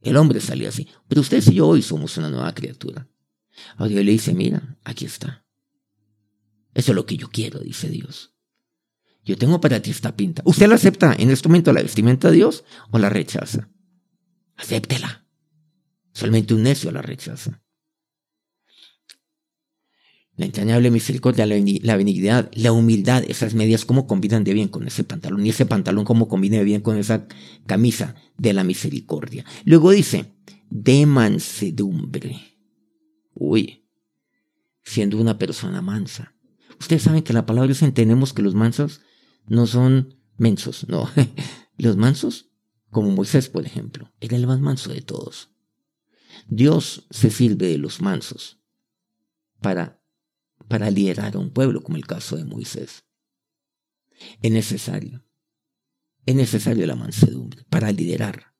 El 0.00 0.16
hombre 0.16 0.40
salió 0.40 0.68
así. 0.68 0.88
Pero 1.08 1.20
usted 1.20 1.42
y 1.46 1.54
yo 1.54 1.68
hoy 1.68 1.82
somos 1.82 2.16
una 2.16 2.30
nueva 2.30 2.54
criatura. 2.54 3.06
Ahora 3.76 3.90
Dios 3.90 4.04
le 4.04 4.12
dice, 4.12 4.34
mira, 4.34 4.78
aquí 4.84 5.04
está. 5.04 5.44
Eso 6.74 6.92
es 6.92 6.96
lo 6.96 7.06
que 7.06 7.16
yo 7.16 7.28
quiero, 7.30 7.60
dice 7.60 7.88
Dios. 7.88 8.34
Yo 9.24 9.36
tengo 9.36 9.60
para 9.60 9.80
ti 9.82 9.90
esta 9.90 10.16
pinta. 10.16 10.42
¿Usted 10.44 10.68
la 10.68 10.76
acepta 10.76 11.14
en 11.18 11.30
este 11.30 11.48
momento 11.48 11.72
la 11.72 11.82
vestimenta 11.82 12.30
de 12.30 12.36
Dios 12.36 12.64
o 12.90 12.98
la 12.98 13.10
rechaza? 13.10 13.68
Acéptela. 14.56 15.26
Solamente 16.12 16.54
un 16.54 16.62
necio 16.62 16.90
la 16.90 17.02
rechaza. 17.02 17.62
La 20.36 20.46
entrañable 20.46 20.90
misericordia, 20.90 21.44
la 21.44 21.96
benignidad, 21.96 22.50
la 22.54 22.72
humildad, 22.72 23.24
esas 23.28 23.52
medias, 23.52 23.84
cómo 23.84 24.06
combinan 24.06 24.42
de 24.42 24.54
bien 24.54 24.68
con 24.68 24.86
ese 24.86 25.04
pantalón. 25.04 25.44
Y 25.44 25.50
ese 25.50 25.66
pantalón, 25.66 26.06
cómo 26.06 26.28
combina 26.28 26.56
de 26.56 26.64
bien 26.64 26.80
con 26.80 26.96
esa 26.96 27.26
camisa 27.66 28.14
de 28.38 28.54
la 28.54 28.64
misericordia. 28.64 29.44
Luego 29.64 29.90
dice, 29.90 30.32
de 30.70 31.04
mansedumbre. 31.04 32.49
Uy, 33.34 33.88
siendo 34.82 35.18
una 35.18 35.38
persona 35.38 35.82
mansa. 35.82 36.34
Ustedes 36.78 37.02
saben 37.02 37.22
que 37.22 37.32
la 37.32 37.46
palabra 37.46 37.68
Dios 37.68 37.82
entendemos 37.82 38.32
que 38.32 38.42
los 38.42 38.54
mansos 38.54 39.00
no 39.46 39.66
son 39.66 40.16
mensos, 40.36 40.88
no. 40.88 41.08
los 41.76 41.96
mansos, 41.96 42.50
como 42.90 43.10
Moisés, 43.10 43.48
por 43.48 43.66
ejemplo, 43.66 44.12
era 44.20 44.36
el 44.36 44.46
más 44.46 44.60
manso 44.60 44.92
de 44.92 45.02
todos. 45.02 45.50
Dios 46.48 47.06
se 47.10 47.30
sirve 47.30 47.68
de 47.68 47.78
los 47.78 48.00
mansos 48.00 48.62
para, 49.60 50.02
para 50.68 50.90
liderar 50.90 51.36
a 51.36 51.38
un 51.38 51.50
pueblo, 51.52 51.82
como 51.82 51.96
el 51.96 52.06
caso 52.06 52.36
de 52.36 52.44
Moisés. 52.44 53.04
Es 54.42 54.50
necesario. 54.50 55.24
Es 56.26 56.34
necesario 56.34 56.86
la 56.86 56.96
mansedumbre 56.96 57.64
para 57.68 57.92
liderar. 57.92 58.54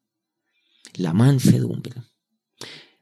La 0.94 1.12
mansedumbre. 1.12 2.02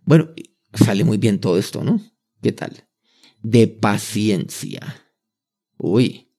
Bueno, 0.04 0.32
sale 0.74 1.04
muy 1.04 1.18
bien 1.18 1.40
todo 1.40 1.58
esto, 1.58 1.84
¿no? 1.84 2.00
¿Qué 2.42 2.52
tal? 2.52 2.88
De 3.42 3.68
paciencia 3.68 5.08
uy, 5.78 6.34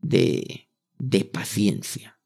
de, 0.00 0.68
de 0.98 1.24
paciencia. 1.24 2.18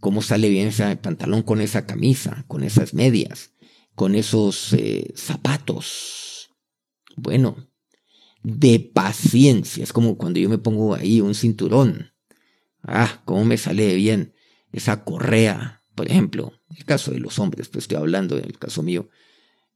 ¿Cómo 0.00 0.22
sale 0.22 0.48
bien 0.48 0.68
ese 0.68 0.96
pantalón 0.96 1.42
con 1.42 1.60
esa 1.60 1.86
camisa, 1.86 2.44
con 2.48 2.64
esas 2.64 2.92
medias, 2.94 3.52
con 3.94 4.14
esos 4.14 4.72
eh, 4.72 5.12
zapatos? 5.14 6.50
Bueno, 7.16 7.68
de 8.42 8.80
paciencia. 8.80 9.84
Es 9.84 9.92
como 9.92 10.16
cuando 10.16 10.40
yo 10.40 10.48
me 10.48 10.58
pongo 10.58 10.94
ahí 10.94 11.20
un 11.20 11.34
cinturón. 11.34 12.12
Ah, 12.82 13.22
cómo 13.26 13.44
me 13.44 13.58
sale 13.58 13.94
bien 13.94 14.34
esa 14.72 15.04
correa, 15.04 15.84
por 15.94 16.08
ejemplo. 16.08 16.52
El 16.74 16.84
caso 16.84 17.12
de 17.12 17.20
los 17.20 17.38
hombres, 17.38 17.68
pues 17.68 17.84
estoy 17.84 17.98
hablando 17.98 18.38
en 18.38 18.44
el 18.44 18.58
caso 18.58 18.82
mío. 18.82 19.08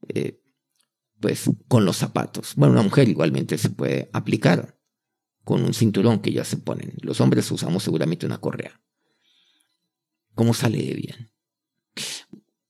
Eh, 0.09 0.41
pues 1.19 1.49
con 1.67 1.85
los 1.85 1.97
zapatos. 1.97 2.53
Bueno, 2.55 2.73
una 2.73 2.83
mujer 2.83 3.09
igualmente 3.09 3.57
se 3.57 3.69
puede 3.69 4.09
aplicar 4.13 4.79
con 5.43 5.63
un 5.63 5.73
cinturón 5.73 6.19
que 6.19 6.33
ya 6.33 6.43
se 6.43 6.57
ponen. 6.57 6.93
Los 7.01 7.21
hombres 7.21 7.49
usamos 7.51 7.83
seguramente 7.83 8.25
una 8.25 8.39
correa. 8.39 8.81
¿Cómo 10.33 10.53
sale 10.53 10.81
de 10.83 10.93
bien? 10.93 11.31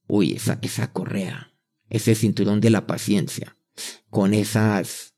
Uy, 0.07 0.33
esa, 0.33 0.59
esa 0.61 0.91
correa, 0.91 1.53
ese 1.89 2.13
cinturón 2.13 2.61
de 2.61 2.69
la 2.69 2.85
paciencia, 2.85 3.57
con 4.09 4.33
esas, 4.33 5.15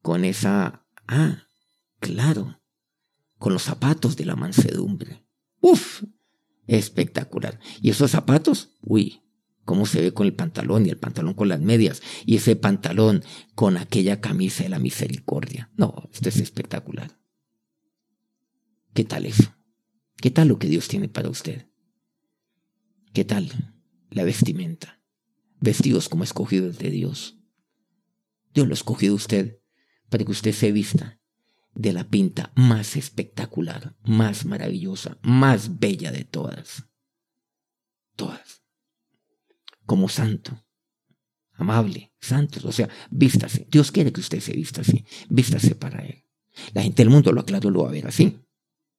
con 0.00 0.24
esa, 0.24 0.86
ah, 1.06 1.42
claro, 2.00 2.62
con 3.38 3.52
los 3.52 3.62
zapatos 3.62 4.16
de 4.16 4.24
la 4.24 4.36
mansedumbre. 4.36 5.26
Uf, 5.60 6.04
espectacular. 6.66 7.60
Y 7.82 7.90
esos 7.90 8.12
zapatos, 8.12 8.70
uy, 8.80 9.23
cómo 9.64 9.86
se 9.86 10.00
ve 10.00 10.12
con 10.12 10.26
el 10.26 10.34
pantalón 10.34 10.86
y 10.86 10.90
el 10.90 10.98
pantalón 10.98 11.34
con 11.34 11.48
las 11.48 11.60
medias 11.60 12.02
y 12.26 12.36
ese 12.36 12.56
pantalón 12.56 13.22
con 13.54 13.76
aquella 13.76 14.20
camisa 14.20 14.62
de 14.62 14.68
la 14.68 14.78
misericordia. 14.78 15.70
No, 15.76 16.08
esto 16.12 16.28
es 16.28 16.36
espectacular. 16.36 17.18
¿Qué 18.92 19.04
tal 19.04 19.26
eso? 19.26 19.54
¿Qué 20.16 20.30
tal 20.30 20.48
lo 20.48 20.58
que 20.58 20.68
Dios 20.68 20.88
tiene 20.88 21.08
para 21.08 21.28
usted? 21.28 21.66
¿Qué 23.12 23.24
tal 23.24 23.74
la 24.10 24.24
vestimenta? 24.24 25.00
Vestidos 25.60 26.08
como 26.08 26.24
escogidos 26.24 26.78
de 26.78 26.90
Dios. 26.90 27.38
Dios 28.52 28.66
lo 28.66 28.72
ha 28.72 28.74
escogido 28.74 29.14
usted 29.14 29.60
para 30.10 30.24
que 30.24 30.30
usted 30.30 30.52
se 30.52 30.72
vista 30.72 31.20
de 31.74 31.92
la 31.92 32.08
pinta 32.08 32.52
más 32.54 32.96
espectacular, 32.96 33.96
más 34.04 34.44
maravillosa, 34.44 35.18
más 35.22 35.80
bella 35.80 36.12
de 36.12 36.24
todas. 36.24 36.86
Todas 38.14 38.63
como 39.86 40.08
santo, 40.08 40.64
amable, 41.52 42.12
santo. 42.20 42.60
O 42.66 42.72
sea, 42.72 42.88
vístase. 43.10 43.66
Dios 43.70 43.90
quiere 43.92 44.12
que 44.12 44.20
usted 44.20 44.40
se 44.40 44.52
vista 44.52 44.80
así. 44.80 45.04
Vístase 45.28 45.74
para 45.74 46.04
Él. 46.04 46.24
La 46.72 46.82
gente 46.82 47.02
del 47.02 47.10
mundo 47.10 47.32
lo 47.32 47.40
aclaro 47.40 47.70
lo 47.70 47.82
va 47.82 47.88
a 47.88 47.92
ver 47.92 48.06
así. 48.06 48.40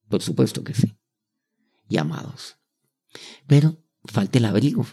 Por 0.10 0.22
supuesto 0.22 0.64
que 0.64 0.74
sí. 0.74 0.94
Y 1.90 1.98
amados. 1.98 2.58
Pero 3.48 3.78
falta 4.06 4.38
el 4.38 4.46
abrigo. 4.46 4.86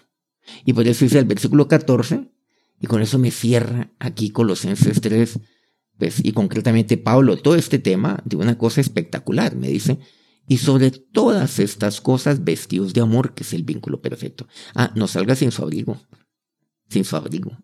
Y 0.64 0.72
por 0.72 0.86
eso 0.86 1.04
dice 1.04 1.18
el 1.18 1.24
versículo 1.24 1.68
14, 1.68 2.30
y 2.80 2.86
con 2.86 3.00
eso 3.00 3.18
me 3.18 3.30
cierra 3.30 3.92
aquí 3.98 4.30
Colosenses 4.30 5.00
3, 5.00 5.38
pues, 5.98 6.24
y 6.24 6.32
concretamente 6.32 6.96
Pablo, 6.96 7.36
todo 7.36 7.54
este 7.54 7.78
tema 7.78 8.20
de 8.24 8.36
una 8.36 8.58
cosa 8.58 8.80
espectacular. 8.80 9.54
Me 9.54 9.68
dice, 9.68 9.98
y 10.46 10.58
sobre 10.58 10.90
todas 10.90 11.58
estas 11.58 12.00
cosas 12.00 12.44
vestidos 12.44 12.92
de 12.92 13.00
amor, 13.00 13.34
que 13.34 13.42
es 13.42 13.52
el 13.52 13.62
vínculo 13.62 14.02
perfecto. 14.02 14.46
Ah, 14.74 14.92
no 14.94 15.06
salga 15.06 15.34
sin 15.34 15.52
su 15.52 15.62
abrigo. 15.62 16.00
Sin 16.88 17.04
su 17.04 17.16
abrigo. 17.16 17.56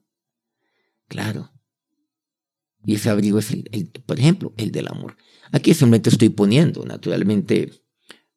Claro. 1.09 1.53
Y 2.85 2.95
ese 2.95 3.11
abrigo 3.11 3.39
es, 3.39 3.51
el, 3.51 3.91
por 4.07 4.19
ejemplo, 4.19 4.55
el 4.57 4.71
del 4.71 4.89
amor. 4.89 5.17
Aquí 5.53 5.75
simplemente 5.75 6.11
estoy 6.11 6.29
poniendo, 6.29 6.85
naturalmente, 6.85 7.73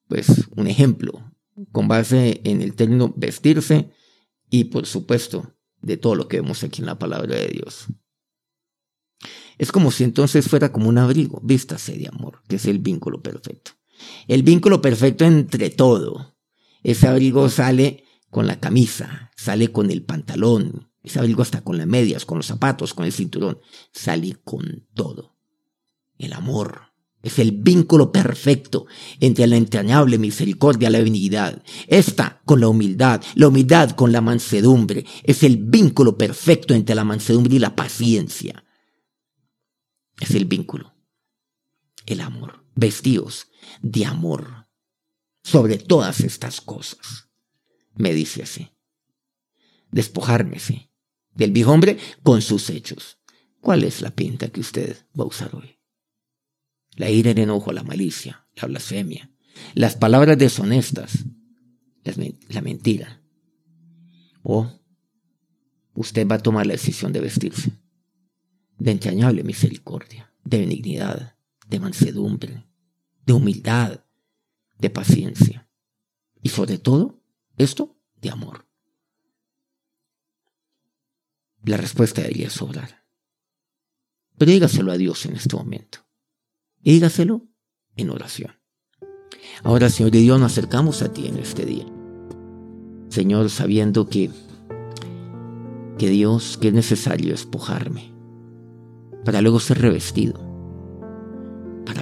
pues 0.07 0.47
un 0.55 0.67
ejemplo 0.67 1.31
con 1.71 1.87
base 1.87 2.41
en 2.43 2.61
el 2.61 2.75
término 2.75 3.13
vestirse 3.15 3.91
y 4.49 4.65
por 4.65 4.85
supuesto 4.85 5.55
de 5.81 5.97
todo 5.97 6.15
lo 6.15 6.27
que 6.27 6.41
vemos 6.41 6.63
aquí 6.63 6.81
en 6.81 6.87
la 6.87 6.99
palabra 6.99 7.35
de 7.35 7.47
Dios. 7.47 7.87
Es 9.57 9.71
como 9.71 9.91
si 9.91 10.03
entonces 10.03 10.47
fuera 10.47 10.71
como 10.71 10.89
un 10.89 10.97
abrigo, 10.97 11.39
vístase 11.43 11.97
de 11.97 12.07
amor, 12.07 12.41
que 12.47 12.55
es 12.55 12.65
el 12.65 12.79
vínculo 12.79 13.21
perfecto. 13.21 13.71
El 14.27 14.43
vínculo 14.43 14.81
perfecto 14.81 15.25
entre 15.25 15.69
todo. 15.69 16.35
Ese 16.83 17.07
abrigo 17.07 17.49
sale 17.49 18.05
con 18.29 18.47
la 18.47 18.59
camisa, 18.59 19.31
sale 19.35 19.71
con 19.71 19.91
el 19.91 20.03
pantalón, 20.03 20.91
ese 21.03 21.19
abrigo 21.19 21.41
hasta 21.41 21.61
con 21.61 21.77
las 21.77 21.87
medias, 21.87 22.25
con 22.25 22.37
los 22.37 22.47
zapatos, 22.47 22.93
con 22.93 23.05
el 23.05 23.11
cinturón, 23.11 23.59
sale 23.91 24.37
con 24.43 24.87
todo. 24.93 25.37
El 26.17 26.33
amor, 26.33 26.91
es 27.23 27.37
el 27.37 27.51
vínculo 27.51 28.11
perfecto 28.11 28.87
entre 29.19 29.45
la 29.45 29.55
entrañable 29.55 30.17
misericordia 30.17 30.89
y 30.89 30.91
la 30.91 30.99
benignidad. 30.99 31.61
Esta 31.87 32.41
con 32.45 32.59
la 32.59 32.67
humildad, 32.67 33.21
la 33.35 33.47
humildad 33.47 33.91
con 33.91 34.11
la 34.11 34.21
mansedumbre. 34.21 35.05
Es 35.23 35.43
el 35.43 35.57
vínculo 35.57 36.17
perfecto 36.17 36.73
entre 36.73 36.95
la 36.95 37.03
mansedumbre 37.03 37.55
y 37.55 37.59
la 37.59 37.75
paciencia. 37.75 38.63
Es 40.19 40.31
el 40.31 40.45
vínculo. 40.45 40.93
El 42.05 42.21
amor. 42.21 42.60
Vestidos 42.75 43.47
de 43.81 44.05
amor. 44.05 44.67
Sobre 45.43 45.77
todas 45.77 46.21
estas 46.21 46.61
cosas. 46.61 47.29
Me 47.95 48.13
dice 48.13 48.43
así. 48.43 48.69
Despojármese 49.91 50.91
del 51.33 51.51
viejo 51.51 51.71
hombre 51.71 51.97
con 52.23 52.41
sus 52.41 52.69
hechos. 52.69 53.19
¿Cuál 53.59 53.83
es 53.83 54.01
la 54.01 54.11
pinta 54.11 54.49
que 54.49 54.61
usted 54.61 55.05
va 55.17 55.23
a 55.23 55.27
usar 55.27 55.55
hoy? 55.55 55.81
la 56.95 57.09
ira, 57.09 57.31
el 57.31 57.39
enojo, 57.39 57.71
la 57.71 57.83
malicia, 57.83 58.47
la 58.55 58.67
blasfemia, 58.67 59.31
las 59.73 59.95
palabras 59.95 60.37
deshonestas, 60.37 61.25
la 62.49 62.61
mentira. 62.61 63.21
O 64.43 64.71
usted 65.93 66.27
va 66.27 66.35
a 66.35 66.39
tomar 66.39 66.65
la 66.65 66.73
decisión 66.73 67.11
de 67.13 67.21
vestirse 67.21 67.73
de 68.77 68.91
entrañable 68.91 69.43
misericordia, 69.43 70.33
de 70.43 70.59
benignidad, 70.59 71.37
de 71.71 71.79
mansedumbre, 71.79 72.67
de 73.25 73.33
humildad, 73.33 74.03
de 74.77 74.89
paciencia. 74.89 75.69
Y 76.43 76.49
sobre 76.49 76.77
todo, 76.77 77.23
esto 77.57 77.97
de 78.21 78.29
amor. 78.29 78.67
La 81.63 81.77
respuesta 81.77 82.21
debería 82.21 82.49
sobrar. 82.49 83.05
Pero 84.37 84.51
dígaselo 84.51 84.91
a 84.91 84.97
Dios 84.97 85.25
en 85.25 85.35
este 85.35 85.55
momento 85.55 85.99
y 86.81 86.93
dígaselo 86.93 87.47
en 87.95 88.09
oración. 88.09 88.51
Ahora, 89.63 89.89
Señor 89.89 90.11
de 90.11 90.19
Dios, 90.19 90.39
nos 90.39 90.51
acercamos 90.51 91.01
a 91.01 91.13
ti 91.13 91.27
en 91.27 91.37
este 91.37 91.65
día. 91.65 91.85
Señor, 93.09 93.49
sabiendo 93.49 94.09
que, 94.09 94.29
que 95.97 96.09
Dios, 96.09 96.57
que 96.57 96.69
es 96.69 96.73
necesario 96.73 97.31
despojarme 97.31 98.13
para 99.23 99.41
luego 99.41 99.59
ser 99.59 99.79
revestido, 99.79 100.50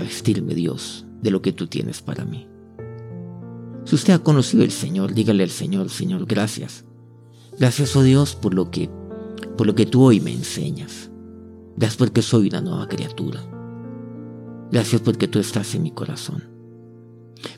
para 0.10 0.15
vestirme, 0.15 0.56
Dios, 0.56 1.06
de 1.22 1.32
lo 1.32 1.41
que 1.41 1.52
tú 1.52 1.67
tienes 1.67 2.02
para 2.02 2.26
mí. 2.26 2.48
Si 3.86 3.95
usted 3.95 4.13
ha 4.13 4.19
conocido 4.19 4.63
al 4.63 4.72
Señor, 4.72 5.13
dígale 5.13 5.43
al 5.43 5.50
Señor, 5.50 5.89
Señor, 5.89 6.26
gracias. 6.26 6.84
Gracias, 7.60 7.95
oh 7.95 8.04
Dios, 8.04 8.36
por 8.36 8.54
lo 8.54 8.72
que, 8.72 8.89
por 9.58 9.67
lo 9.67 9.76
que 9.76 9.86
tú 9.86 10.04
hoy 10.04 10.19
me 10.19 10.32
enseñas. 10.32 11.12
Gracias 11.78 11.98
porque 11.98 12.22
soy 12.22 12.48
una 12.48 12.62
nueva 12.62 12.88
criatura. 12.88 13.41
Gracias 14.72 15.02
porque 15.02 15.28
tú 15.28 15.39
estás 15.39 15.76
en 15.76 15.84
mi 15.84 15.91
corazón. 15.91 16.43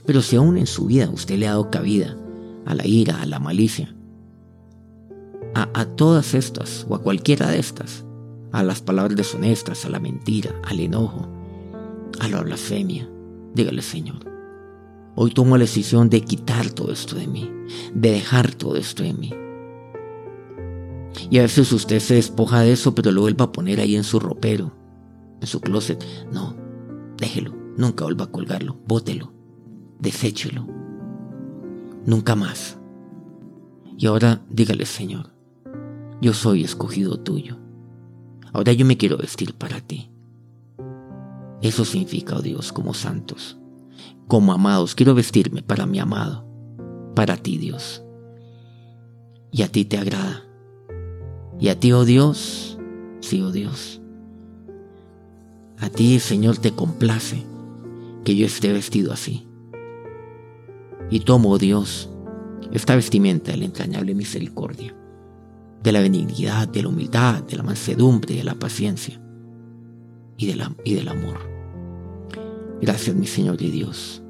Pero 0.05 0.21
si 0.21 0.35
aún 0.35 0.57
en 0.57 0.67
su 0.67 0.85
vida 0.85 1.09
usted 1.09 1.37
le 1.37 1.47
ha 1.47 1.51
dado 1.51 1.69
cabida 1.69 2.17
a 2.65 2.75
la 2.75 2.85
ira, 2.85 3.21
a 3.21 3.25
la 3.25 3.39
malicia, 3.39 3.95
a, 5.53 5.85
todas 5.85 6.33
estas 6.33 6.85
o 6.89 6.95
a 6.95 7.01
cualquiera 7.01 7.49
de 7.49 7.59
estas, 7.59 8.05
a 8.51 8.63
las 8.63 8.81
palabras 8.81 9.15
deshonestas, 9.15 9.85
a 9.85 9.89
la 9.89 9.99
mentira, 9.99 10.51
al 10.65 10.79
enojo, 10.79 11.40
a 12.19 12.27
la 12.27 12.41
blasfemia, 12.41 13.09
dígale 13.53 13.81
Señor, 13.81 14.25
hoy 15.15 15.31
tomo 15.31 15.57
la 15.57 15.63
decisión 15.63 16.09
de 16.09 16.21
quitar 16.21 16.69
todo 16.69 16.91
esto 16.91 17.15
de 17.15 17.27
mí, 17.27 17.49
de 17.93 18.11
dejar 18.11 18.53
todo 18.53 18.75
esto 18.75 19.03
de 19.03 19.13
mí. 19.13 19.33
Y 21.29 21.39
a 21.39 21.43
veces 21.43 21.71
usted 21.71 21.99
se 21.99 22.15
despoja 22.15 22.61
de 22.61 22.71
eso, 22.71 22.95
pero 22.95 23.11
lo 23.11 23.21
vuelve 23.21 23.43
a 23.43 23.51
poner 23.51 23.79
ahí 23.79 23.95
en 23.95 24.03
su 24.03 24.19
ropero, 24.19 24.71
en 25.41 25.47
su 25.47 25.59
closet. 25.59 26.03
No, 26.31 26.55
Déjelo, 27.21 27.53
nunca 27.77 28.03
vuelva 28.03 28.25
a 28.25 28.31
colgarlo, 28.31 28.79
bótelo, 28.87 29.31
deséchelo. 29.99 30.65
Nunca 32.03 32.35
más. 32.35 32.79
Y 33.95 34.07
ahora 34.07 34.43
dígale, 34.49 34.87
Señor, 34.87 35.29
yo 36.19 36.33
soy 36.33 36.63
escogido 36.63 37.19
tuyo. 37.19 37.59
Ahora 38.53 38.73
yo 38.73 38.87
me 38.87 38.97
quiero 38.97 39.17
vestir 39.17 39.53
para 39.53 39.81
ti. 39.81 40.09
Eso 41.61 41.85
significa, 41.85 42.35
oh 42.35 42.41
Dios, 42.41 42.71
como 42.71 42.93
santos, 42.93 43.57
como 44.27 44.53
amados, 44.53 44.95
quiero 44.95 45.13
vestirme 45.13 45.61
para 45.61 45.85
mi 45.85 45.99
amado, 45.99 46.45
para 47.15 47.37
ti, 47.37 47.57
Dios. 47.57 48.03
Y 49.51 49.61
a 49.61 49.67
ti 49.67 49.85
te 49.85 49.97
agrada. 49.97 50.43
Y 51.59 51.69
a 51.69 51.79
ti, 51.79 51.91
oh 51.91 52.05
Dios, 52.05 52.79
sí, 53.19 53.41
oh 53.41 53.51
Dios, 53.51 54.01
a 55.81 55.89
ti, 55.89 56.19
Señor, 56.19 56.57
te 56.57 56.73
complace 56.73 57.43
que 58.23 58.35
yo 58.35 58.45
esté 58.45 58.71
vestido 58.71 59.11
así. 59.11 59.47
Y 61.09 61.21
tomo, 61.21 61.49
oh 61.49 61.57
Dios, 61.57 62.07
esta 62.71 62.95
vestimenta 62.95 63.51
de 63.51 63.57
la 63.57 63.65
entrañable 63.65 64.13
misericordia, 64.13 64.95
de 65.81 65.91
la 65.91 66.01
benignidad, 66.01 66.67
de 66.67 66.83
la 66.83 66.89
humildad, 66.89 67.43
de 67.43 67.57
la 67.57 67.63
mansedumbre, 67.63 68.35
de 68.35 68.43
la 68.43 68.53
paciencia 68.53 69.19
y, 70.37 70.51
y 70.85 70.93
del 70.93 71.07
amor. 71.07 71.50
Gracias, 72.81 73.15
mi 73.15 73.27
Señor 73.27 73.61
y 73.61 73.69
Dios. 73.69 74.23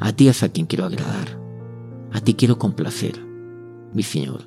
A 0.00 0.12
ti 0.12 0.28
es 0.28 0.42
a 0.42 0.48
quien 0.48 0.66
quiero 0.66 0.84
agradar. 0.84 1.40
A 2.12 2.20
ti 2.20 2.34
quiero 2.34 2.58
complacer, 2.58 3.14
mi 3.94 4.02
Señor. 4.02 4.42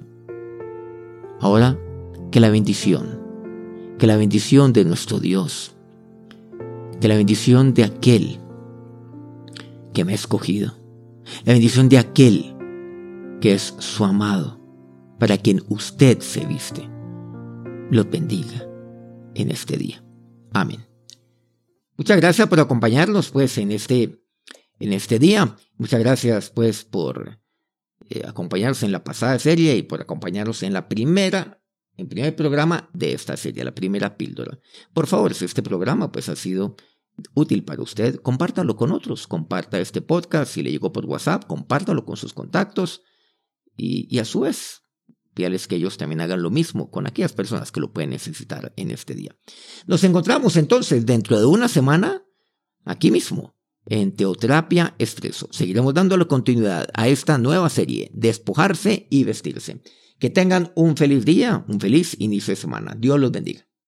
Ahora, 1.40 1.80
que 2.32 2.40
la 2.40 2.50
bendición, 2.50 3.22
que 3.98 4.08
la 4.08 4.18
bendición 4.18 4.74
de 4.74 4.84
nuestro 4.84 5.20
Dios, 5.20 5.76
de 7.00 7.08
la 7.08 7.16
bendición 7.16 7.74
de 7.74 7.86
aquel 7.86 8.40
que 9.94 10.04
me 10.04 10.12
ha 10.12 10.16
escogido, 10.16 10.74
la 11.46 11.54
bendición 11.54 11.88
de 11.88 11.98
aquel 11.98 12.56
que 13.40 13.54
es 13.54 13.76
su 13.80 14.04
amado, 14.04 14.60
para 15.20 15.38
quien 15.38 15.64
usted 15.70 16.20
se 16.20 16.46
viste, 16.46 16.90
lo 17.90 18.04
bendiga 18.04 18.68
en 19.34 19.52
este 19.52 19.78
día. 19.78 20.04
Amén. 20.52 20.95
Muchas 21.98 22.18
gracias 22.18 22.48
por 22.48 22.60
acompañarnos 22.60 23.30
pues 23.30 23.58
en 23.58 23.72
este, 23.72 24.22
en 24.80 24.94
este 24.94 25.20
día. 25.20 25.56
Muchas 25.78 26.00
gracias 26.00 26.50
pues 26.50 26.84
por 26.84 27.40
eh, 28.10 28.24
acompañarnos 28.28 28.84
en 28.84 28.92
la 28.92 29.04
pasada 29.04 29.40
serie 29.40 29.76
y 29.76 29.84
por 29.84 30.02
acompañarnos 30.02 30.64
en 30.64 30.74
la 30.74 30.88
primera 30.88 31.62
primer 32.04 32.36
programa 32.36 32.90
de 32.94 33.14
esta 33.14 33.38
serie, 33.38 33.64
la 33.64 33.74
primera 33.74 34.18
píldora. 34.18 34.60
Por 34.94 35.08
favor, 35.08 35.34
si 35.34 35.46
este 35.46 35.64
programa 35.64 36.12
pues 36.12 36.28
ha 36.28 36.36
sido 36.36 36.76
útil 37.34 37.64
para 37.64 37.82
usted, 37.82 38.18
compártalo 38.18 38.76
con 38.76 38.92
otros, 38.92 39.28
comparta 39.28 39.80
este 39.80 40.02
podcast, 40.02 40.52
si 40.52 40.62
le 40.62 40.72
llegó 40.72 40.92
por 40.92 41.06
WhatsApp, 41.06 41.46
compártalo 41.46 42.04
con 42.04 42.18
sus 42.18 42.34
contactos 42.34 43.02
y, 43.78 44.14
y 44.14 44.20
a 44.20 44.26
su 44.26 44.42
vez, 44.42 44.82
que 45.36 45.76
ellos 45.76 45.98
también 45.98 46.22
hagan 46.22 46.42
lo 46.42 46.50
mismo 46.50 46.90
con 46.90 47.06
aquellas 47.06 47.34
personas 47.34 47.72
que 47.72 47.82
lo 47.82 47.92
pueden 47.92 48.12
necesitar 48.12 48.74
en 48.78 48.90
este 48.90 49.14
día. 49.14 49.36
Nos 49.86 50.04
encontramos 50.04 50.56
entonces 50.56 51.06
dentro 51.06 51.38
de 51.38 51.46
una 51.46 51.68
semana, 51.68 52.24
aquí 52.86 53.12
mismo, 53.12 53.56
en 53.86 54.16
Teoterapia 54.16 54.96
Expreso. 54.98 55.48
Seguiremos 55.52 55.94
dándole 55.94 56.26
continuidad 56.26 56.88
a 56.94 57.08
esta 57.08 57.38
nueva 57.38 57.70
serie, 57.70 58.10
Despojarse 58.14 59.08
y 59.10 59.26
Vestirse. 59.26 59.82
Que 60.18 60.30
tengan 60.30 60.72
un 60.76 60.96
feliz 60.96 61.26
día, 61.26 61.66
un 61.68 61.80
feliz 61.80 62.16
inicio 62.20 62.54
de 62.54 62.56
semana. 62.56 62.96
Dios 62.98 63.20
los 63.20 63.32
bendiga. 63.32 63.68